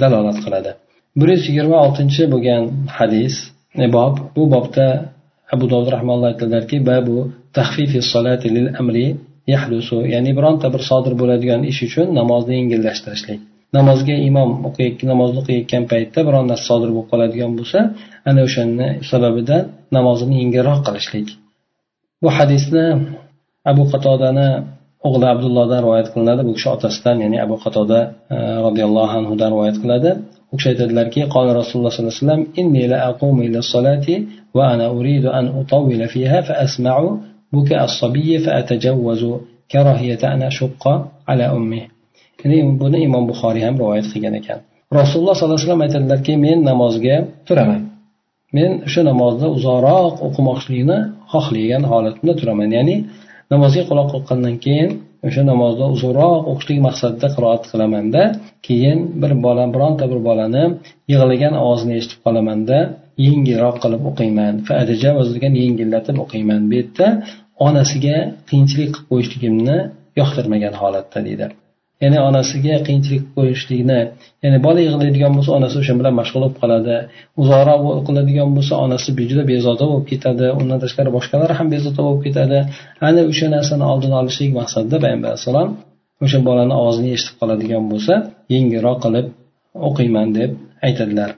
[0.01, 0.71] dalolat qiladi.
[1.19, 2.63] Bir yuz yigirma oltinchi bo'lgan
[2.97, 3.35] hadis
[3.83, 4.87] e, bob bu bobda
[5.53, 7.17] abu dovud rahmanalloh aytadilarki babu
[7.57, 9.07] tahfifi solati lil amri
[9.53, 13.39] yahdusu ya'ni bironta bir sodir bo'ladigan ish uchun namozni yengillashtirishlik.
[13.77, 14.49] Namozga imom
[15.11, 17.79] namozni o'qiyotgan paytda biron narsa sodir bo'lib qoladigan bo'lsa
[18.29, 19.63] ana o'shani sababidan
[19.97, 21.27] namozini yengilroq qilishlik.
[22.21, 22.85] Bu hadisni
[23.71, 24.49] abu qatodani
[25.07, 26.41] o'g'li abdullohdan rivoyat qilinadi.
[26.47, 27.99] Bu kishi otasidan ya'ni abu qatoda
[28.35, 30.09] e, roziyallohu anhudan rivoyat qiladi
[30.53, 32.99] u kishi aytadilarki qola rasululloh sollallohu alayhi vasallam inni la
[34.73, 35.45] ana uridu an
[36.13, 37.07] fiha fa asma'u
[37.55, 39.31] buka as-sabiy fa atajawwazu
[41.31, 41.45] ala
[42.41, 44.59] ya'ni buni imom buxoriy ham rivoyat qilgan ekan.
[44.99, 47.15] Rasululloh sollallohu alayhi vasallam aytadilarki men namozga
[47.47, 47.81] turaman.
[48.57, 50.97] Men o'sha namozni uzoqroq o'qimoqchilikni
[51.33, 52.69] xohlagan holatimda turaman.
[52.77, 52.95] Ya'ni
[53.53, 54.89] namozga quloq qoqqandan keyin
[55.27, 58.21] o'sha namozni uzunroq o'qishlik maqsadida qiroat qilamanda
[58.67, 60.63] keyin bir bola bironta bir bolani
[61.11, 62.77] yig'lagan ovozini eshitib qolamanda
[63.27, 64.53] yengilroq qilib o'qiyman.
[65.33, 67.07] Degan yengillatib o'qiyman bu yerda.
[67.67, 68.17] Onasiga
[68.49, 69.77] qiyinchilik qilib qo'yishligimni
[70.19, 71.45] yoqtirmagan holatda deydi.
[72.03, 73.99] Ya'ni onasiga qiyinchilik qo'yishlikni
[74.43, 76.95] ya'ni bola yig'laydigan bo'lsa onasi o'sha bilan mashg'ul bo'lib qoladi.
[77.41, 82.59] Uzoqroq qiladigan bo'lsa onasi juda bezovta bo'lib ketadi undan tashqari boshqalar ham bezovta bo'lib ketadi.
[83.07, 85.69] Ana o'sha narsani oldini olishlik maqsadida payg'ambar alayhissalom
[86.25, 88.13] o'sha bolani ovozini eshitib qoladigan bo'lsa
[88.53, 89.25] yengilroq qilib
[89.87, 90.51] o'qiyman deb
[90.87, 91.29] aytadilar.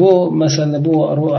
[0.00, 0.10] Bu
[0.42, 0.94] masala bu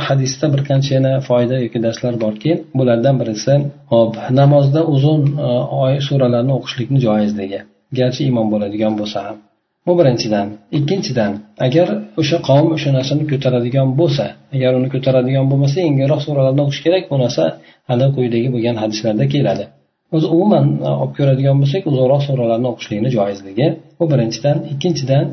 [0.08, 3.54] hadisda bir qancha yana foyda yoki darslar borki bulardan birisi
[3.94, 5.50] hop namozda uzun e,
[5.84, 7.60] oy suralarni o'qishlikni joizligi.
[8.00, 9.38] Garchi iymon bo'ladigan bo'lsa ham.
[9.88, 10.48] Bu birinchidan.
[10.78, 11.32] Ikkinchidan
[11.66, 11.88] agar
[12.22, 17.16] o'sha qavm o'sha narsani ko'taradigan bo'lsa agar uni ko'taradigan bo'lmasa yengilroq suralarni o'qish kerak bu
[17.24, 17.44] narsa
[17.94, 19.66] ana quyidagi bo'lgan hadislarda keladi.
[20.16, 23.68] O'zi umuman e, olib ko'radigan bo'lsak uzoqroq suralarni o'qishlikni joizligi
[24.00, 24.58] bu birinchidan.
[24.74, 25.26] Ikkinchidan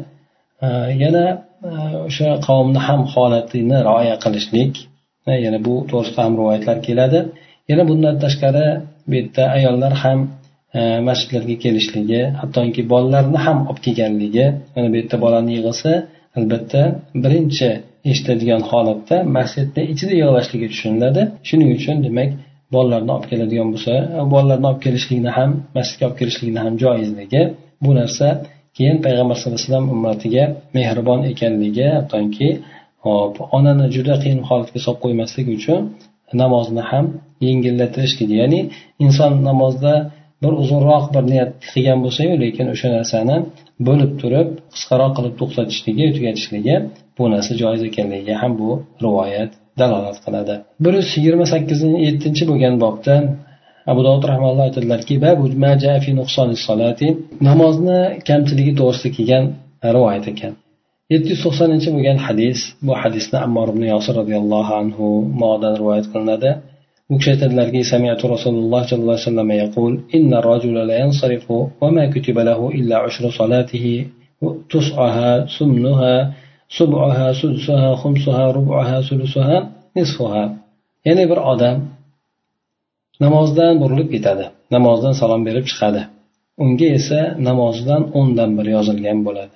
[0.66, 0.68] e,
[1.03, 1.25] yana
[1.68, 1.72] e,
[2.09, 4.72] o'sha qavmni ham holatini rioya qilishlik.
[5.46, 7.18] Yana bu to'g'risida ham rivoyatlar keladi.
[7.70, 8.66] Yana bundan tashqari
[9.09, 10.18] bu yerda ayollar ham
[10.78, 15.90] E, masjidlarga kelishligi hattoki bolalarni ham olib kelganligi mana bu yerda bolani yig'ilsa
[16.38, 16.82] albatta
[17.24, 17.68] birinchi
[18.11, 21.22] eshitadigan holatda masjidni ichida yig'lashligi tushuniladi.
[21.48, 22.30] Shuning uchun demak
[22.74, 23.94] bolalarni olib keladigan bo'lsa
[24.32, 27.42] bolalarni olib kelishlikni ham masjidga olib kelishlikni ham joizligi
[27.85, 28.26] bu narsa
[28.76, 30.44] keyin payg'ambar sallallohu alayhi vasallam ummatiga
[30.76, 32.48] mehribon ekanligi hattoki
[33.06, 35.80] hop onani juda qiyin holatga solib qo'ymaslik uchun
[36.42, 37.06] namozni ham
[37.46, 38.61] yengillatishlik ya'ni
[39.04, 39.94] inson namozda
[40.42, 43.37] bir uzunroq bir niyat qilgan bo'lsayu lekin o'sha narsani
[43.88, 46.76] bo'lib turib qisqaroq qilib to'xtatishligi tugatishligi
[47.16, 48.70] bu narsa joiz ekanligiga ham bu
[49.05, 49.50] rivoyat
[49.81, 50.55] dalolat qiladi.
[50.85, 53.14] bir yuz yigirma sakkizinchi yettinchi bo'lgan bobda
[53.92, 55.14] abu dovud rahmanalloh aytadilarki
[57.48, 59.44] namozni kamchiligi to'g'risida kelgan
[59.96, 60.52] rivoyat ekan.
[61.12, 65.07] yetti yuz to'qsoninchi bo'lgan hadis bu hadisni ammor ibn yosir roziyallohu anhu
[65.81, 66.50] rivoyat qilinadi.
[67.12, 69.51] u kishi aytadilarki samiatu rasululloh sollallohu alayhi vasallam
[70.16, 70.38] inna
[71.81, 72.96] va ma kutiba lahu illa
[73.40, 73.94] salatihi
[74.72, 75.31] tus'aha
[79.09, 79.57] sulusuha
[79.96, 80.44] nisfuha.
[81.07, 81.77] Ya'ni bir odam
[83.25, 84.44] namozdan burilib ketadi
[84.75, 86.03] namozdan salom berib chiqadi.
[86.64, 89.55] Unga esa namozidan o'ndan biri yozilgan bo'ladi.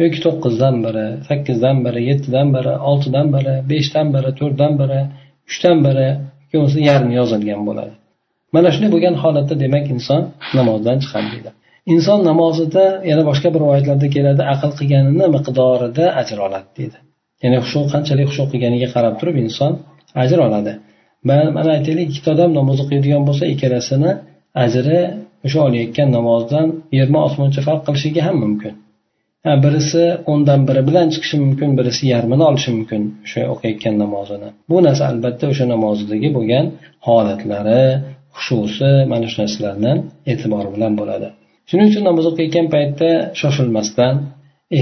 [0.00, 5.00] Yoki to'qqizdan biri sakkizdan biri yettidan biri oltidan biri beshdan biri to'rtdan biri
[5.48, 6.08] uchdan biri
[6.58, 7.94] bo'lmasa yarmi yozilgan bo'ladi.
[8.54, 10.22] Mana shunday bo'lgan holatda demak inson
[10.58, 11.50] namozdan chiqadi deydi
[11.94, 16.98] inson namozida yana boshqa bir rivoyatlarda keladi aql qilganini miqdorida ajr oladi deydi.
[17.42, 19.72] Ya'ni hushu qanchalik hushu qilganiga qarab turib inson
[20.22, 20.72] ajr oladi.
[21.28, 24.10] Mana aytaylik ikkita odam namoz o'qiydigan bo'lsa ikkalasini
[24.64, 25.00] ajri
[25.46, 26.66] o'sha olayotgan namozdan
[26.98, 28.74] yerma osmoncha farq qilishligi ham mumkin.
[29.44, 34.48] Birisi o'ndan biri bilan chiqishi mumkin birisi yarmini olishi mumkin o'sha o'qiyotgan namozini.
[34.70, 36.66] Bu narsa albatta o'sha namozidagi bo'lgan
[37.06, 37.82] holatlari
[38.36, 39.92] xushusi mana shu narsalarni
[40.32, 41.28] e'tibori bilan bo'ladi.
[41.68, 44.14] Shuning uchun namoz o'qiyotgan paytda shoshilmasdan
[44.78, 44.80] e,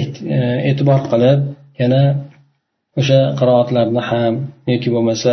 [0.70, 1.40] e'tibor qilib
[1.82, 2.02] yana
[3.00, 4.34] o'sha qiroatlarni ham
[4.72, 5.32] yoki bo'lmasa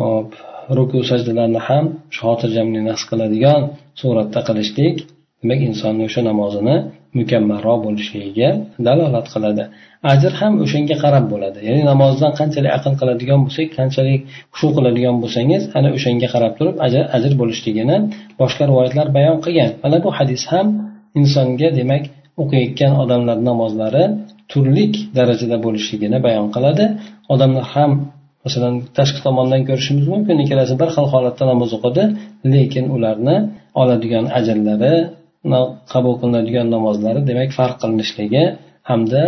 [0.00, 0.30] hop
[0.76, 1.84] ruku sajdalarni ham
[2.18, 3.60] xotirjamlikni his qiladigan
[4.00, 4.96] suratda qilishlik
[5.46, 6.76] demak insonni o'sha namozini
[7.18, 8.50] mukammalroq bo'lishligiga
[8.86, 9.64] dalolat qiladi.
[10.12, 11.58] Ajr ham o'shanga qarab bo'ladi.
[11.68, 14.20] Ya'ni namozdan qanchalik aql qiladigan bo'lsak qanchalik
[14.52, 16.76] hushu qiladigan bo'lsangiz ana o'shanga qarab turib
[17.16, 17.96] ajr bo'lishligini
[18.40, 19.70] boshqa rivoyatlar bayon qilgan.
[19.82, 20.66] Mana bu hadis ham
[21.20, 22.04] insonga demak
[22.42, 24.04] o'qiyotgan odamlar namozlari
[24.52, 26.84] turlik darajada bo'lishligini bayon qiladi.
[27.34, 27.90] Odamlar ham
[28.44, 30.36] masalan tashqi tomondan ko'rishimiz mumkin.
[30.44, 32.04] Ikkalasi bir xil holatda namoz o'qidi
[32.54, 33.36] lekin ularni
[33.80, 34.94] oladigan ajrlari
[35.92, 38.44] qabul qilinadigan namozlari demak farq qilinishligi
[38.90, 39.22] hamda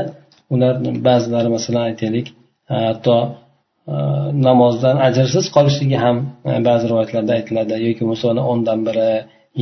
[0.54, 0.74] ular
[1.08, 2.26] ba'zilari masalan aytaylik
[2.72, 3.16] e, hatto
[3.92, 3.94] e,
[4.48, 6.16] namozdan ajrsiz qolishligi ham
[6.50, 7.74] e, ba'zi rivoyatlarda aytiladi.
[7.88, 9.10] Yoki bo'lmasa o'ndan biri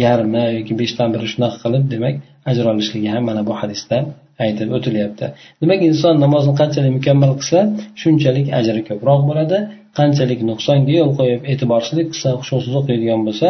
[0.04, 2.14] yarmi yoki beshdan biri shunaqa qilib demak
[2.50, 3.96] ajr olishligi ham mana bu hadisda
[4.44, 5.26] aytib o'tilyapti.
[5.62, 7.58] Demak inson namozni qanchalik mukammal qilsa
[8.02, 9.58] shunchalik ajri ko'proq bo'ladi
[9.98, 13.48] qanchalik nuqsonga yo'l qo'yib e'tiborsizlik qilsa hushsiz o'qiydigan bo'lsa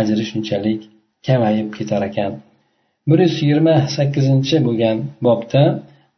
[0.00, 0.80] ajri shunchalik
[1.26, 2.32] kamayib ketar ekan.
[3.08, 5.62] Bir yuz yigirma sakkizinchi bo'lgan bobda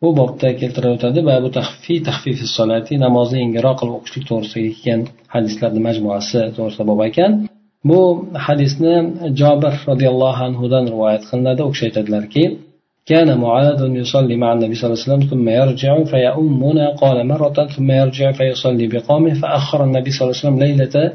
[0.02, 5.00] bu bobda keltirib o'tadi babu tahfi tahfifi solati namozni yengilroq qilib o'qishlik to'g'risidagi kelgan
[5.34, 7.32] hadislarni majmuasi to'g'risida bob ekan.
[7.90, 8.00] Bu
[8.46, 8.94] hadisni
[9.40, 12.44] jobir roziyallohu anhudan rivoyat qilinadi u kishi aytadilarki
[13.06, 17.90] كان معاذ يصلي مع النبي صلى الله عليه وسلم ثم يرجع فيؤمنا قال مرة ثم
[17.90, 21.12] يرجع فيصلي بقومه فأخر النبي صلى الله عليه وسلم ليلة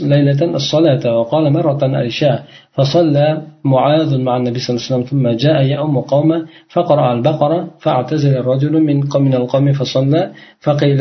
[0.00, 5.62] ليلة الصلاة وقال مرة العشاء فصلى معاذ مع النبي صلى الله عليه وسلم ثم جاء
[5.62, 11.00] يؤم قومه فقرأ البقرة فاعتزل الرجل من من القوم فصلى فقيل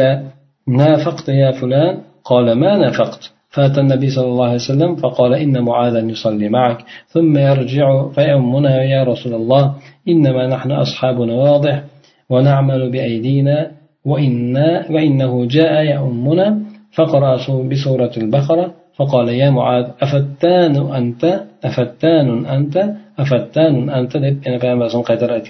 [0.67, 5.99] نافقت يا فلان؟ قال ما نافقت فأتى النبي صلى الله عليه وسلم فقال إن معاذا
[5.99, 9.75] يصلي معك ثم يرجع فيؤمنا يا رسول الله
[10.07, 11.83] إنما نحن أصحاب واضح
[12.29, 13.71] ونعمل بأيدينا
[14.05, 16.59] وإنا وإنه جاء يؤمنا
[16.91, 17.37] فقرأ
[17.69, 22.75] بسورة البقرة فقال يا معاذ أفتان أنت أفتان أنت
[23.19, 24.15] أفتان أنت
[24.47, 25.41] أنا فاهم قدر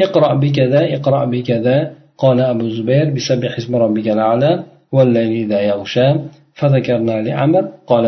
[0.00, 4.62] اقرأ بكذا اقرأ بكذا قال أبو الزبير بسبح اسم ربك الأعلى
[4.92, 6.14] والليل إذا يغشى.
[6.59, 8.05] فذكرنا لعمر قال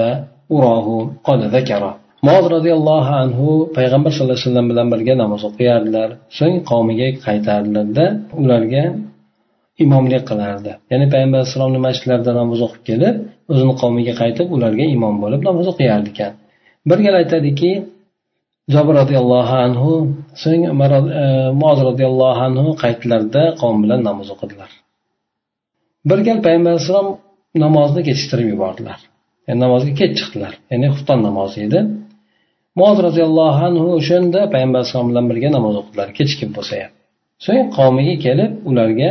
[0.55, 0.87] أراه
[1.27, 1.91] قال ذكره
[2.27, 8.05] moz roziyallohu anhu payg'ambar sallallohu alayhi vasallam bilan birga namoz o'qiyardilar so'ng qavmiga qaytardilarda
[8.41, 8.83] ularga
[9.83, 13.15] imomlik qilardi ya'ni payg'ambar alayhissalomni masjidlarida namoz o'qib kelib
[13.51, 16.33] o'zini qavmiga qaytib ularga imom bo'lib namoz o'qiyardi ekan
[16.89, 17.71] bir gal aytadiki
[18.73, 19.91] jobir roziyallohu anhu
[20.43, 20.63] so'ng
[21.63, 24.71] moz roziyallohu anhu qaytdilarda qavm bilan namoz o'qidilar
[26.09, 27.09] bir gal payg'ambar alayhissalom
[27.64, 28.98] namozni kechiktirib yubordilar.
[29.46, 30.52] Ya'ni namozga kech chiqdilar.
[30.72, 31.80] Ya'ni xufton namozi edi.
[32.80, 36.92] Moz roziyallohu anhu o'shanda payg'ambar alayhisalom bilan birga namoz o'qidilar kechikib bo'lsa ham.
[37.44, 39.10] So'ng qavmiga kelib ularga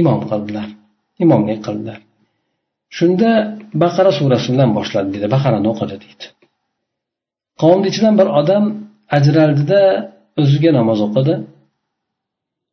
[0.00, 0.68] imom qildilar.
[1.24, 1.98] Imomlik qildilar.
[2.96, 3.30] Shunda
[3.82, 6.24] baqara surasi bilan boshladi deydi baqarani o'qidi deydi.
[7.62, 8.64] Qavmni ichidan bir odam
[9.16, 9.82] ajraldida
[10.40, 11.34] o'ziga namoz o'qidi.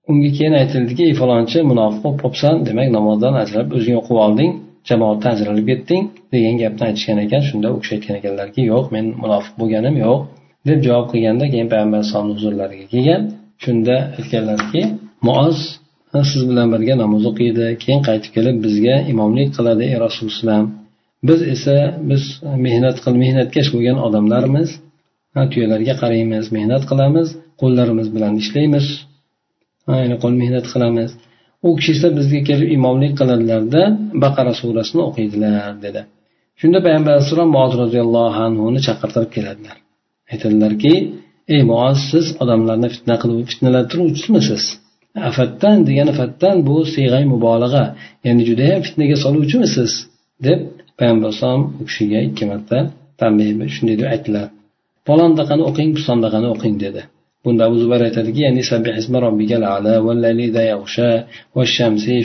[0.10, 4.52] Unga keyin aytildiki ey falonchi munofiq bo'lib qolibsan demak namozdan ajralib o'zing o'qib olding.
[4.90, 9.54] Jamoatdan ajralib ketding degan gapni aytishgan ekan shunda u kishi aytgan ekanlarki yo'q men munofiq
[9.62, 10.20] bo'lganim yo'q
[10.70, 13.22] deb javob qilganda keyin payg'ambar alayhisalomni huzurlariga kelgan
[13.64, 14.82] shunda aytganlarki
[15.28, 15.58] muoz
[16.32, 20.62] siz bilan birga namoz o'qiydi keyin qaytib kelib bizga imomlik qiladi ey rasululloh.
[21.28, 21.76] Biz esa
[22.10, 22.24] biz
[22.66, 24.70] mehnat qil mehnatkash bo'lgan odamlarmiz.
[25.52, 27.28] Tuyalarga qaraymiz mehnat qilamiz
[27.62, 28.86] qo'llarimiz bilan ishlaymiz.
[30.02, 31.10] Ya'ni qo'l mehnat qilamiz.
[31.68, 33.82] U kishi esa bizga kelib imomlik qiladilarda
[34.24, 36.02] baqara surasini o'qiydilar dedi.
[36.60, 39.78] Shunda payg'ambar alayhissalom muoz roziyallohu anhuni chaqirtirib keladilar.
[40.32, 40.94] Aytadilarki
[41.54, 44.64] ey muoz siz odamlarni fitna qilib fitnalantiruvchimisiz
[45.30, 47.86] afatdan degani fatdan bu siyg'ay mubolag'a
[48.26, 49.92] ya'ni judayam fitnaga soluvchimisiz?
[50.46, 50.60] deb
[51.00, 52.78] payg'ambar alayhisalom u kishiga ikki marta
[53.22, 54.48] tanbeh shunday deb aytdilar.
[55.08, 57.02] Falondaqani o'qing pisondaqani o'qing dedi.
[57.48, 58.62] Bunda abu zubayr aytadiki ya'ni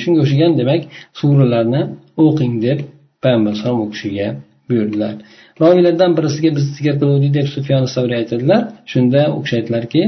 [0.03, 0.83] shunga o'xshagan demak
[1.21, 1.83] suralarni
[2.27, 2.79] o'qing deb
[3.23, 4.29] payg'ambar alayhisalom u kishiga
[4.69, 5.15] buyurdilar.
[5.63, 8.61] Roviylardan birisiga biz zikr qiluvdik deb sufyon savriy aytadilar.
[8.93, 10.03] Shunda u kishi aytdilarki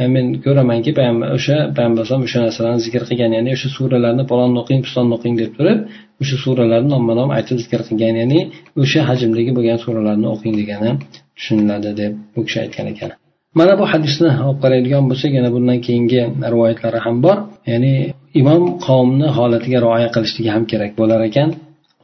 [0.00, 4.58] e, men ko'ramanki payg'ambar o'sha payg'ambar alayhisalom o'sha narsalarni zikr qilgan ya'ni o'sha suralarni palonni
[4.62, 5.78] o'qing pistonni o'qing deb turib
[6.22, 8.40] o'sha suralarni nomma nom aytib zikr qilgan ya'ni
[8.82, 10.90] o'sha hajmdagi bo'lgan suralarni o'qing degani
[11.36, 13.10] tushuniladi deb u kishi aytgan ekan.
[13.58, 17.38] Mana bu hadisni olib qaraydigan bo'lsak yana bundan keyingi rivoyatlari ham bor.
[17.70, 17.94] Ya'ni
[18.40, 21.48] imom qavmni holatiga rioya qilishligi ham kerak bo'lar ekan.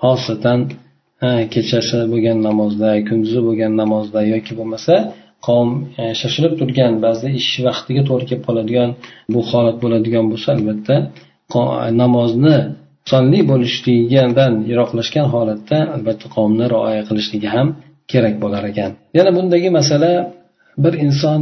[0.03, 0.59] Xosatan
[1.55, 4.95] kechasi bo'lgan namozda kunduzi bo'lgan namozda yoki bo'lmasa
[5.47, 5.71] qavm
[6.03, 8.91] e, shoshilib turgan ba'zida ish vaqtiga to'g'ri kelib qoladigan
[9.35, 10.97] bu holat bo'ladigan bo'lsa albatta
[12.03, 12.57] namozni
[13.11, 17.69] sonli bo'lishligidan yiroqlashgan holatda albatta qavmni rioya qilishligi ham
[18.13, 18.91] kerak bo'lar ekan.
[19.19, 20.11] Yana bundagi masala
[20.83, 21.41] bir inson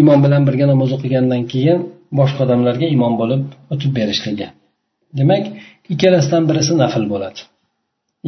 [0.00, 1.78] imom bilan birga namoz o'qigandan keyin
[2.18, 4.46] boshqa odamlarga imom bo'lib o'tib berishligi.
[5.18, 5.44] Demak
[5.92, 7.40] ikkalasidan birisi nafl bo'ladi.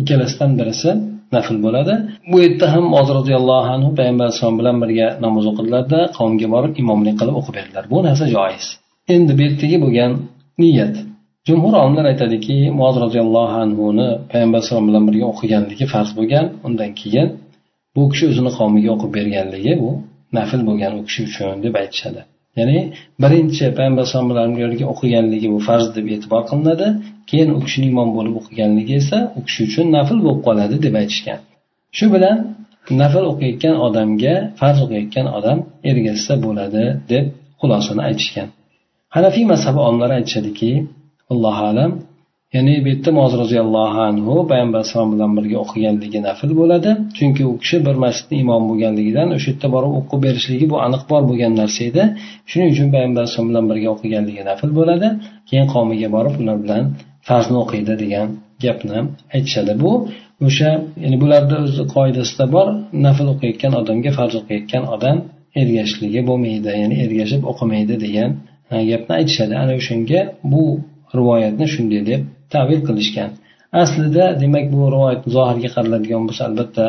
[0.00, 0.90] Ikkalasidan birisi
[1.34, 1.94] nafl bo'ladi.
[2.30, 7.16] Bu yerda ham hozir roziyallohu anhu payg'ambar alayhisalom bilan birga namoz o'qidilarda qavmga borib imomlik
[7.20, 7.84] qilib o'qib berdilar.
[7.92, 8.66] Bu narsa joiz.
[9.14, 10.12] Endi bu yerdagi bo'lgan
[10.62, 10.94] niyat.
[11.48, 16.46] Jumhur olimlar aytadiki moz roziyallohu anhuni payg'ambar alayhisalom bilan birga o'qiganligi farz bo'lgan.
[16.66, 17.28] Undan keyin
[17.96, 19.90] bu kishi o'zini qavmiga o'qib berganligi bu
[20.36, 22.22] nafl bo'lgan u kishi uchun deb aytishadi.
[22.58, 22.78] Ya'ni
[23.22, 24.48] birinchi payg'ambar alayhisalom bilan
[24.92, 26.88] o'qiganligi bu farz deb e'tibor qilinadi
[27.30, 31.38] keyin u kishini imom bo'lib o'qiganligi esa u kishi uchun nafl bo'lib qoladi deb aytishgan.
[31.96, 32.36] Shu bilan
[33.00, 35.58] nafl o'qiyotgan odamga farz o'qiyotgan odam
[35.90, 37.24] ergashsa bo'ladi deb
[37.60, 38.48] xulosani aytishgan.
[39.14, 40.70] Hanafiy mazhabi olimlari aytishadiki
[41.32, 41.90] allohu alam
[42.54, 46.90] ya'ni bu yerda moz roziyallohu anhu payg'ambar alayhisalom bilan birga o'qiganligi nafl bo'ladi.
[47.16, 51.22] Chunki u kishi bir masjidni imom bo'lganligidan o'sha yerda borib o'qib berishligi bu aniq bor
[51.30, 52.02] bo'lgan narsa edi.
[52.50, 55.08] Shuning uchun payg'ambar alayhisalom bilan birga o'qiganligi nafl bo'ladi.
[55.48, 56.82] Keyin qavmiga borib ular bilan
[57.28, 58.26] farzni o'qiydi degan
[58.64, 58.98] gapni
[59.36, 59.72] aytishadi.
[59.82, 59.92] Bu
[60.46, 60.70] o'sha
[61.04, 62.66] ya'ni bularni o'zi qoidasida bor
[63.06, 65.16] nafl o'qiyotgan odamga farz o'qiyotgan odam
[65.60, 68.30] ergashishligi bo'lmaydi ya'ni ergashib o'qimaydi degan
[68.90, 69.54] gapni aytishadi.
[69.62, 70.20] Ana o'shanga
[70.52, 70.64] bu
[71.18, 72.22] rivoyatni shunday deb
[72.54, 73.30] tavil qilishgan.
[73.82, 76.86] Aslida demak bu rivoyat zohirga qaraladigan bo'lsa albatta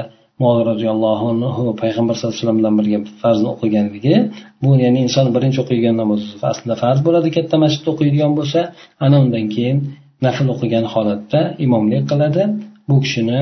[0.70, 4.16] roziyallohu anhu payg'ambar sallallohu alayhi vasallam bilan birga farzni o'qiganligi
[4.64, 6.22] bu ya'ni inson birinchi o'qigan namoz
[6.52, 8.60] aslida farz bo'ladi katta masjidda o'qiydigan bo'lsa
[9.06, 9.78] ana undan keyin
[10.26, 12.44] nafl o'qigan holatda imomlik qiladi.
[12.90, 13.40] Bu kishini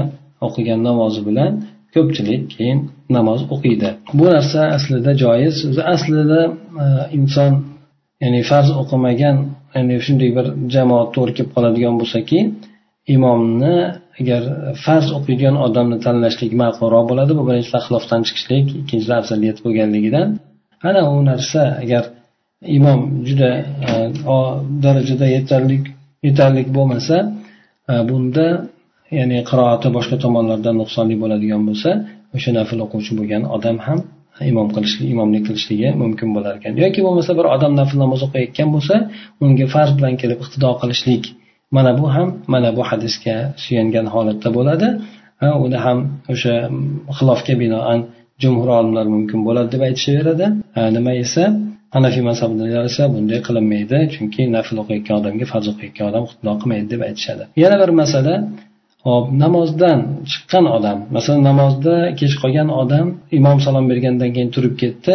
[0.48, 1.52] o'qigan namozi bilan
[1.96, 2.80] ko'pchilik keyin
[3.18, 3.90] namoz o'qiydi.
[4.18, 5.56] Bu narsa aslida joiz.
[5.70, 6.42] O'zi aslida
[6.84, 6.86] e,
[7.18, 7.52] inson
[8.22, 9.38] ya'ni farz o'qimagan
[9.76, 12.40] ya'ni shunday bir jamoat to'g'ri kelib qoladigan bo'lsaki
[13.16, 13.76] imomni
[14.20, 14.42] agar
[14.86, 20.28] farz o'qiydigan odamni tanlashlik ma'qulroq bo'ladi bu birinchisi ixlofdan chiqishlik ikkinchisi afzaliyat bo'lganligidan.
[20.90, 22.04] Ana u narsa agar
[22.78, 23.50] imom juda
[23.90, 23.92] e,
[24.86, 25.78] darajada yetarli
[26.28, 27.18] yetarlik bo'lmasa
[27.92, 28.48] e, bunda
[29.18, 31.90] ya'ni qiroati boshqa tomonlardan nuqsonli bo'ladigan bo'lsa
[32.36, 34.00] o'sha nafl o'quvchi bo'lgan odam ham
[34.52, 36.72] imom qilishlik imomlik qilishligi mumkin bo'lar ekan.
[36.84, 38.96] Yoki bo'lmasa bir odam nafl namoz o'qiyotgan bo'lsa
[39.44, 41.24] unga farz bilan kelib iqtido qilishlik
[41.76, 44.88] mana bu ham mana bu hadisga suyangan holatda bo'ladi.
[45.42, 45.98] Ha uni ham
[46.34, 46.56] o'sha
[47.18, 48.00] xilofga binoan
[48.44, 50.46] jumhur olimlar mumkin bo'ladi deb aytishaveradi.
[50.98, 51.44] Nima esa?
[51.96, 57.02] Hanafiy mazhabidagilar esa bunday qilinmaydi chunki nafl o'qiyotgan odamga farz o'qiyotgan odam iqtido qilmaydi deb
[57.08, 57.44] aytishadi.
[57.64, 58.34] Yana bir masala
[59.06, 60.00] hop namozdan
[60.32, 63.08] chiqqan odam masalan namozda kech qolgan odam
[63.40, 65.14] imom salom bergandan keyin turib ketdi.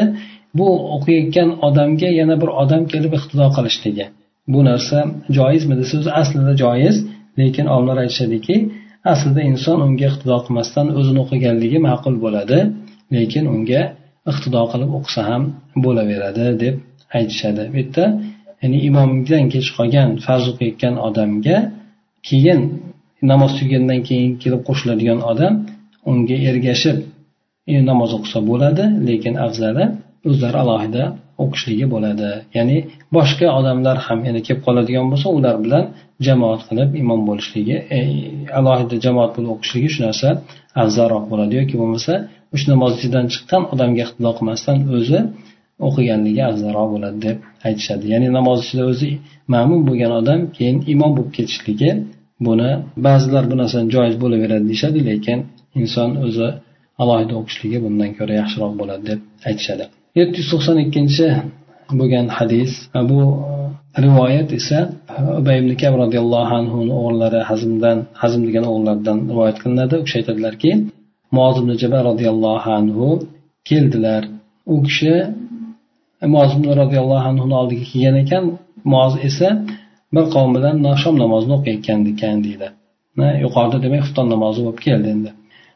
[0.59, 4.07] Bu o'qiyotgan odamga yana bir odam kelib iqtido qilishligi.
[4.53, 4.99] Bu narsa
[5.39, 6.97] joizmi desa o'zi aslida joiz
[7.41, 8.57] lekin olimlar aytishadiki
[9.13, 12.59] aslida inson unga iqtido qilmasdan o'zini o'qiganligi ma'qul bo'ladi
[13.17, 13.83] lekin unga
[14.33, 15.43] iqtido qilib o'qisa ham
[15.85, 16.75] bo'laveradi deb
[17.19, 17.63] aytishadi.
[17.73, 18.05] Bu yerda
[18.63, 21.59] ya'ni imomdan kech qolgan farz o'qiyotgan odamga
[22.29, 22.61] keyin
[23.31, 25.55] namoz tugagandan keyin kelib qo'shiladigan odam
[26.11, 26.97] unga ergashib
[27.73, 29.85] e, namoz o'qisa bo'ladi lekin afzali
[30.29, 31.05] o'zlari alohida
[31.43, 32.29] o'qishligi bo'ladi.
[32.57, 32.79] Ya'ni
[33.17, 35.85] boshqa odamlar ham yana kelib qoladigan bo'lsa ular bilan
[36.27, 37.99] jamoat qilib imom bo'lishligi e,
[38.59, 40.29] alohida jamoat bo'lib o'qishligi shu narsa
[40.83, 42.13] afzalroq bo'ladi yoki bo'lmasa
[42.55, 45.21] o'sha namozchidan chiqqan odamga iqtido qilmasdan o'zi
[45.87, 47.37] o'qiganligi afzalroq bo'ladi deb
[47.69, 48.05] aytishadi.
[48.13, 49.11] Ya'ni namoz ichida o'zi
[49.55, 51.91] ma'mum bo'lgan odam keyin imom bo'lib ketishligi
[52.47, 52.71] buni
[53.07, 55.39] ba'zilar bu narsani joiz bo'laveradi deyishadi lekin
[55.81, 56.49] inson o'zi
[57.03, 59.85] alohida o'qishligi bundan ko'ra yaxshiroq bo'ladi deb aytishadi.
[60.19, 61.27] Yetti yuz to'qson ikkinchi
[62.01, 62.73] bo'lgan hadis
[63.11, 63.21] bu
[63.97, 64.79] e, rivoyat esa
[65.41, 69.95] ubay ibn kab roziyallohu anhuni o'g'illari hazmdan hazm degan o'g'illaridan rivoyat qilinadi.
[70.01, 70.71] U kishi aytadilarki
[71.39, 73.09] mozim ibn jabal roziyallohu anhu
[73.69, 74.23] keldilar.
[74.75, 75.15] U kishi
[76.35, 76.51] moz
[76.83, 78.45] roziyallohu anhuni oldiga kelgan ekan.
[78.95, 79.49] Moz esa
[80.17, 82.67] bir qavm bilan shom namozini o'qiyotgan ekan deydi.
[83.45, 85.31] Yuqorida demak xufton namozi bo'lib keldi endi.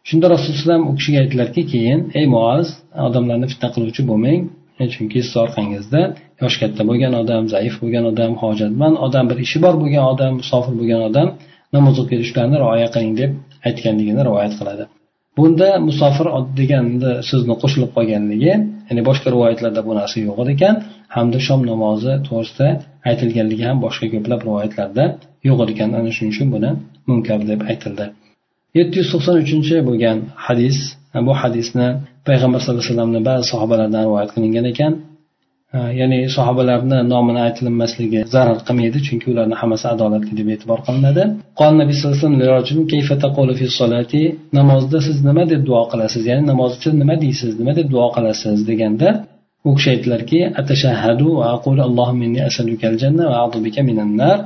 [0.09, 2.67] Shunda rasululloh u kishiga aytdilarki keyin ey muoz
[3.09, 4.41] odamlarni fitna qiluvchi bo'lmang
[4.83, 6.01] e, chunki siz orqangizda
[6.43, 10.75] yoshi katta bo'lgan odam zaif bo'lgan odam hojatmand odam bir ishi bor bo'lgan odam musofir
[10.81, 11.29] bo'lgan odam
[11.77, 13.31] namoz o'qiydi shularni rioya qiling deb
[13.69, 14.85] aytganligini rivoyat qiladi.
[15.39, 16.27] Bunda musofir
[16.61, 18.53] deganda so'zni qo'shilib qolganligi
[18.91, 20.75] ya'ni boshqa rivoyatlarda bu narsa yo'q ekan.
[21.17, 22.69] Hamda shom namozi to'g'risida
[23.11, 25.05] aytilganligi ham boshqa ko'plab rivoyatlarda
[25.49, 25.89] yo'q ekan.
[25.99, 26.71] Ana shuning uchun buni
[27.09, 28.05] munkar deb aytildi.
[28.79, 30.77] Yetti yuz to'qson uchinchi bo'lgan hadis
[31.27, 31.87] bu hadisni
[32.29, 34.93] payg'ambar sallallohu alayhi vasallamni ba'zi sahobalardan rivoyat qilingan ekan.
[36.00, 41.24] ya'ni sahobalarni nomini aytilinmasligi zarar qilmaydi chunki ularni hammasi adolatli deb e'tibor qilinadi
[41.60, 42.28] qon nabiy sallallohu
[43.46, 44.04] alayhi vasallam
[44.58, 48.60] namozda siz nima deb duo qilasiz ya'ni namoz uchun nima deysiz nima deb duo qilasiz
[48.70, 49.10] deganda
[49.68, 54.12] u kishi aytdilarki atashahadu va aqulu allohumma inni asaluka al janna va a'udhu bika minan
[54.24, 54.40] nar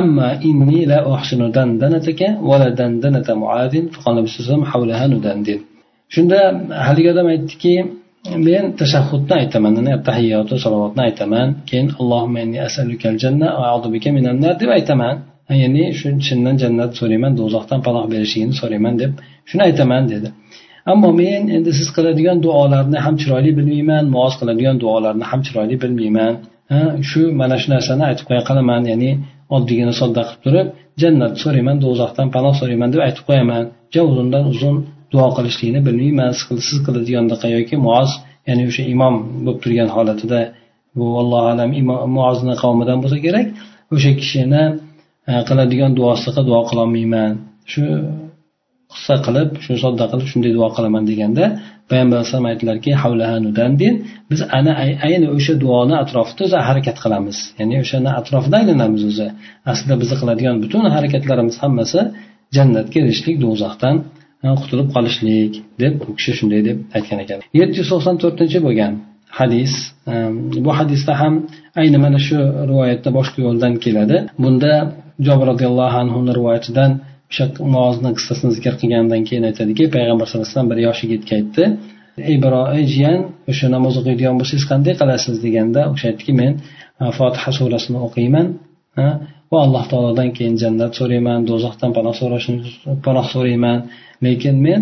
[0.00, 5.04] أما إني لا أحسن دندنتك ولا دندنة معاذ فقال النبي صلى الله عليه وسلم حولها
[5.12, 5.60] ندندن
[6.14, 6.40] shunda
[6.86, 7.74] haligi odam aytdiki
[8.47, 9.73] men tashahhudni aytaman
[10.09, 11.47] tahiyoti salovatni aytaman.
[11.69, 15.15] Keyin allohumma inni asalukal janna va bika minan nar deb aytaman.
[15.63, 19.11] Ya'ni shu chindan jannat so'rayman do'zaxdan panoh berishingni so'rayman deb
[19.49, 20.27] shuni aytaman dedi.
[20.91, 26.33] Ammo men endi siz qiladigan duolarni ham chiroyli bilmayman muoz qiladigan duolarni ham chiroyli bilmayman.
[27.09, 29.11] Shu mana shu narsani aytib qo'ya qolaman ya'ni
[29.55, 30.67] oddiygina sodda qilib turib
[31.01, 33.63] jannat so'rayman do'zaxdan panoh so'rayman deb aytib qo'yaman.
[33.93, 34.75] Ja uzundan uzun
[35.13, 36.31] duo qilishlikni bilmayman
[36.67, 38.09] siz qiladigandaqa yoki muoz
[38.47, 40.39] ya'ni o'sha imom bo'lib turgan holatida
[40.97, 41.69] bu allohu alam
[42.17, 43.47] muozni qavmidan bo'lsa kerak
[43.95, 44.63] o'sha kishini
[45.31, 47.31] e, qiladigan duosiga duo qilolmayman.
[47.71, 47.83] Shu
[48.93, 51.43] qissa qilib shu sodda qilib shunday duo qilaman deganda
[51.89, 52.91] payg'ambar alayhisalom aytdilarki
[54.31, 54.71] biz ana
[55.07, 57.37] ayni o'sha duoni atrofida o'zi harakat qilamiz.
[57.59, 59.27] Ya'ni o'shani atrofida aylanamiz o'zi.
[59.71, 61.99] Aslida bizni qiladigan butun harakatlarimiz hammasi
[62.57, 63.95] jannatga erishishlik do'zaxdan
[64.61, 67.39] qutulib qolishlik deb u kishi shunday deb aytgan ekan.
[67.59, 68.93] Yetti yuz to'qson to'rtinchi bo'lgan
[69.39, 69.73] hadis
[70.11, 70.13] e,
[70.65, 71.33] bu hadisda ham
[71.81, 72.37] ayni mana shu
[72.71, 74.17] rivoyatda boshqa yo'ldan keladi.
[74.43, 74.71] Bunda
[75.27, 76.91] jobir roziyallohu anhuni rivoyatidan
[77.31, 81.63] o'sha muozni qissasini zikr qilgandan keyin aytadiki payg'ambar sallallohu alayhi vasallam bir yosh yigitga aytdi
[82.29, 82.35] ey
[82.77, 83.19] ey jiyan
[83.51, 85.35] o'sha namoz o'qiydigan bo'lsangiz qanday qilasiz?
[85.45, 86.53] deganda o'sha aytdiki men
[87.17, 88.45] fotiha surasini o'qiyman
[89.51, 92.57] va alloh taolodan keyin jannat so'rayman do'zaxdan panoh so'rashni
[93.05, 93.79] panoh so'rayman.
[94.25, 94.81] Lekin men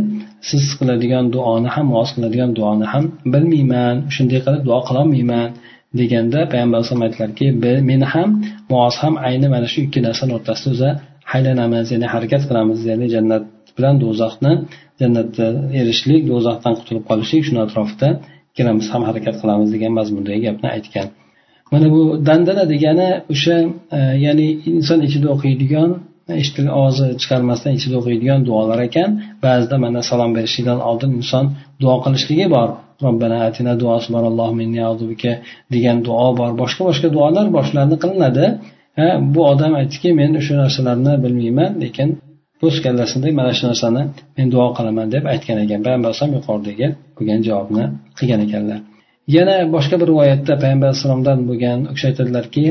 [0.49, 5.47] siz qiladigan duoni ham muoz qiladigan duoni ham bilmayman shunday qilib duo qilolmayman
[5.99, 7.47] deganda payg'ambar alayhisalom aytdilarki
[7.89, 8.29] meni ham
[8.71, 10.89] muoz ham ayni mana shu ikki narsani o'rtasida o'zi
[11.31, 13.43] haylanamiz ya'ni harakat qilamiz ya'ni jannat
[13.77, 14.53] bilan do'zaxni
[15.01, 15.45] jannatda
[15.79, 18.09] erishishlik do'zaxdan qutulib qolishlik shuni atrofida
[18.51, 21.07] ikkalamiz ham harakat qilamiz degan mazmundagi gapni aytgan.
[21.71, 23.55] Mana bu dandana degani o'sha
[23.97, 25.89] e, ya'ni inson ichida o'qiydigan
[26.41, 29.09] eshitil og'zi chiqarmasdan ichida o'qiydigan duolar ekan.
[29.45, 31.45] Ba'zida mana salom berishlikdan oldin inson
[31.81, 32.69] duo qilishligi bor.
[33.05, 34.23] Robbana atina duosi bor
[35.75, 36.51] degan duo bor.
[36.61, 38.45] Boshqa boshqa duolar bor shularni qilinadi
[39.03, 42.09] e, bu odam aytdiki men o'sha narsalarni bilmayman lekin
[42.67, 44.01] o'z kallasida mana shu narsani
[44.37, 45.79] men duo qilaman deb aytgan ekan.
[45.85, 46.87] Payg'ambar alayhisalom yuqoridagi
[47.17, 47.85] bo'lgan javobni
[48.17, 48.79] qilgan ekanlar.
[49.27, 52.63] Yana boshqa bir rivoyatda payg'ambar alayhissalomdan bo'lgan u kishi aytadilarki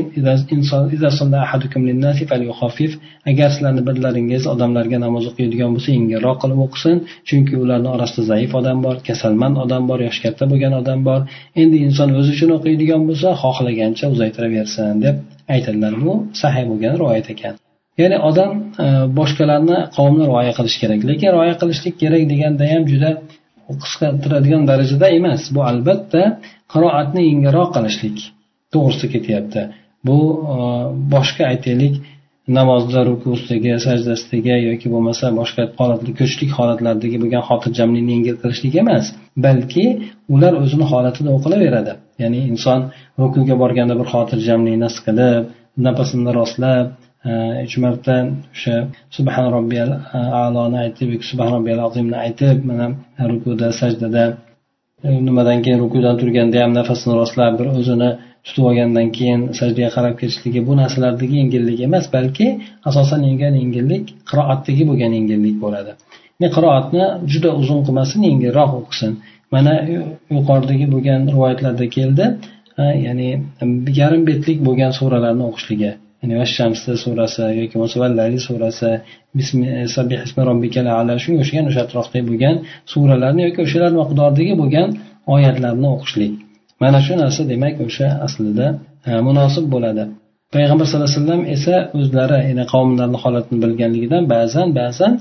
[3.31, 6.97] agar sizlarni birlaringiz odamlarga namoz o'qiydigan bo'lsa yengilroq qilib o'qisin
[7.29, 11.21] chunki ularni orasida zaif odam bor kasalmand odam bor yoshi katta bo'lgan odam bor.
[11.61, 15.15] Endi inson o'zi uchun o'qiydigan bo'lsa xohlagancha uzaytiraversin deb
[15.55, 15.93] aytadilar.
[16.03, 17.53] Bu sahiy bo'lgan rivoyat ekan.
[18.01, 18.51] Ya'ni odam
[18.83, 18.85] e,
[19.19, 23.09] boshqalarni qavmni rioya qilish kerak lekin rioya qilishlik kerak deganda ham juda
[23.83, 25.41] qisqartiradigan darajada emas.
[25.55, 26.21] Bu albatta
[26.73, 28.17] qiroatni yengilroq qilishlik
[28.73, 29.61] to'g'risida ketyapti.
[30.07, 30.17] Bu
[30.55, 30.57] e,
[31.13, 31.95] boshqa aytaylik
[32.57, 39.05] namozda rukusidagi sajdasidagi yoki bo'lmasa boshqa holatli ko'chlik holatlardagi bo'lgan xotirjamlikni yengil qilishlik emas
[39.45, 39.85] balki
[40.35, 41.93] ular o'zini holatida o'qilaveradi.
[42.23, 42.79] Ya'ni inson
[43.21, 45.43] rukuga borganda bir xotirjamlikni his qilib
[45.87, 46.85] nafasini rostlab
[47.65, 48.15] uch marta
[48.55, 48.75] o'sha
[49.15, 49.89] subhan robbiyal
[50.43, 52.85] aloni aytib subhan robbiyal azimni aytib mana
[53.31, 54.25] rukuda sajdada
[55.27, 58.09] nimadan keyin rukudan turganda ham nafasini rostlab bir o'zini
[58.45, 62.47] tutib olgandan keyin sajdaga qarab ketishligi bu narsalardagi yengillik emas balki
[62.89, 65.91] asosan yengil yengillik qiroatdagi bo'lgan yengillik bo'ladi.
[66.55, 69.11] Qiroatni juda uzun qilmasin yengilroq o'qisin.
[69.53, 69.73] Mana
[70.35, 72.25] yuqoridagi bo'lgan rivoyatlarda keldi
[72.81, 73.29] e, ya'ni
[73.99, 75.91] yarim betlik bo'lgan suralarni o'qishligi.
[76.25, 78.89] Ya'ni vashamsi surasi yoki bo'lmasa
[80.39, 82.55] e, robbikal surasi shunga o'xshagan o'sha atrofda bo'lgan
[82.93, 84.89] suralarni yoki o'shalar miqdoridagi bo'lgan
[85.35, 86.33] oyatlarni o'qishlik.
[86.83, 88.67] Mana shu narsa demak o'sha aslida
[89.09, 90.03] e, munosib bo'ladi.
[90.55, 95.13] Payg'ambar sallallohu alayhi vasallam esa o'zlari ya'ni qavmlarni holatini bilganligidan ba'zan ba'zan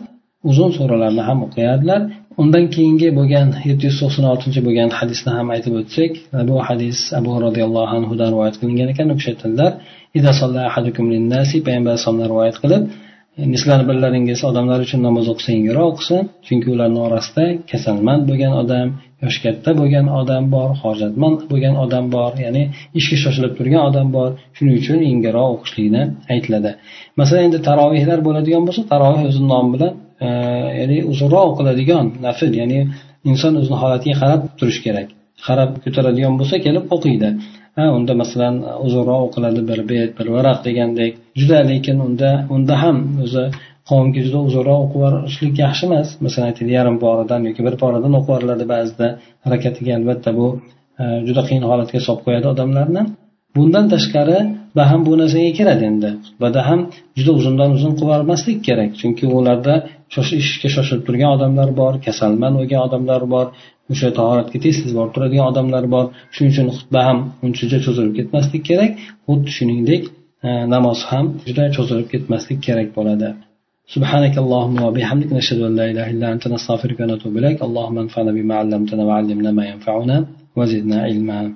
[0.51, 2.01] uzun suralarni ham o'qiyadilar.
[2.43, 6.13] Undan keyingi bo'lgan yetti yuz to'qson oltinchi bo'lgan hadisni ham aytib o'tsak
[6.49, 9.07] bu hadis abu roziyallohu anhudan rivoyat qilingan ekan.
[9.13, 9.73] U kishi aytadilar
[11.67, 12.83] payg'ambar alayhisalomdan rivoyat qilib
[13.59, 18.89] sizlarni birlaringiz odamlar uchun namoz o'qisa yengilroq o'qisin chunki ularni orasida kasalmand bo'lgan odam
[19.25, 22.63] yoshi katta bo'lgan odam bor hojatmand bo'lgan odam bor ya'ni
[22.99, 26.71] ishga shoshilib turgan odam bor shuning uchun yengilroq o'qishlikni aytiladi.
[27.21, 29.93] Masalan endi tarovehlar bo'ladigan bo'lsa taroveh o'zini nomi bilan
[30.81, 32.81] ya'ni uzunroq o'qiladigan nafl ya'ni
[33.31, 35.09] inson o'zini holatiga qarab turishi kerak.
[35.47, 37.29] Qarab ko'taradigan bo'lsa kelib o'qiydi.
[37.79, 38.57] Ha unda masalan
[38.87, 41.13] uzunroq o'qiladi bir bet bir varaq degandek.
[41.41, 43.45] Juda lekin unda unda ham o'zi
[43.91, 46.09] qavmga juda uzunroq o'qib yuborishlik yaxshi emas.
[46.25, 49.07] Masalan aytaylik yarim poradan yoki bir poradan o'qib yuboriladi ba'zida
[49.45, 49.93] harakatiga.
[49.99, 50.47] Albatta bu
[51.03, 53.03] e, juda qiyin holatga solib qo'yadi odamlarni.
[53.57, 54.39] Bundan tashqari
[54.79, 56.11] baham bu narsaga kiradi endi.
[56.27, 56.81] Xutbada ham
[57.19, 58.91] juda uzundan uzun qilib yubormaslik kerak.
[59.01, 59.75] Chunki ularda
[60.42, 63.46] ishga shoshilib turgan odamlar bor kasalmand bo'lgan odamlar bor
[63.92, 68.64] o'sha tahoratga tez tez borib turadigan odamlar bor shuning uchun xutba ham uncha cho'zilib ketmaslik
[68.70, 68.92] kerak
[69.28, 70.04] xuddi shuningdek
[70.48, 73.32] e, namoz ham juda cho'zilib ketmaslik kerak bo'ladi
[73.96, 78.56] سبحانك اللهم وبحمدك نشهد أن لا إله إلا أنت نستغفرك ونتوب إليك اللهم انفعنا بما
[78.62, 80.18] علمتنا وعلمنا ما ينفعنا
[80.58, 81.54] وزدنا علما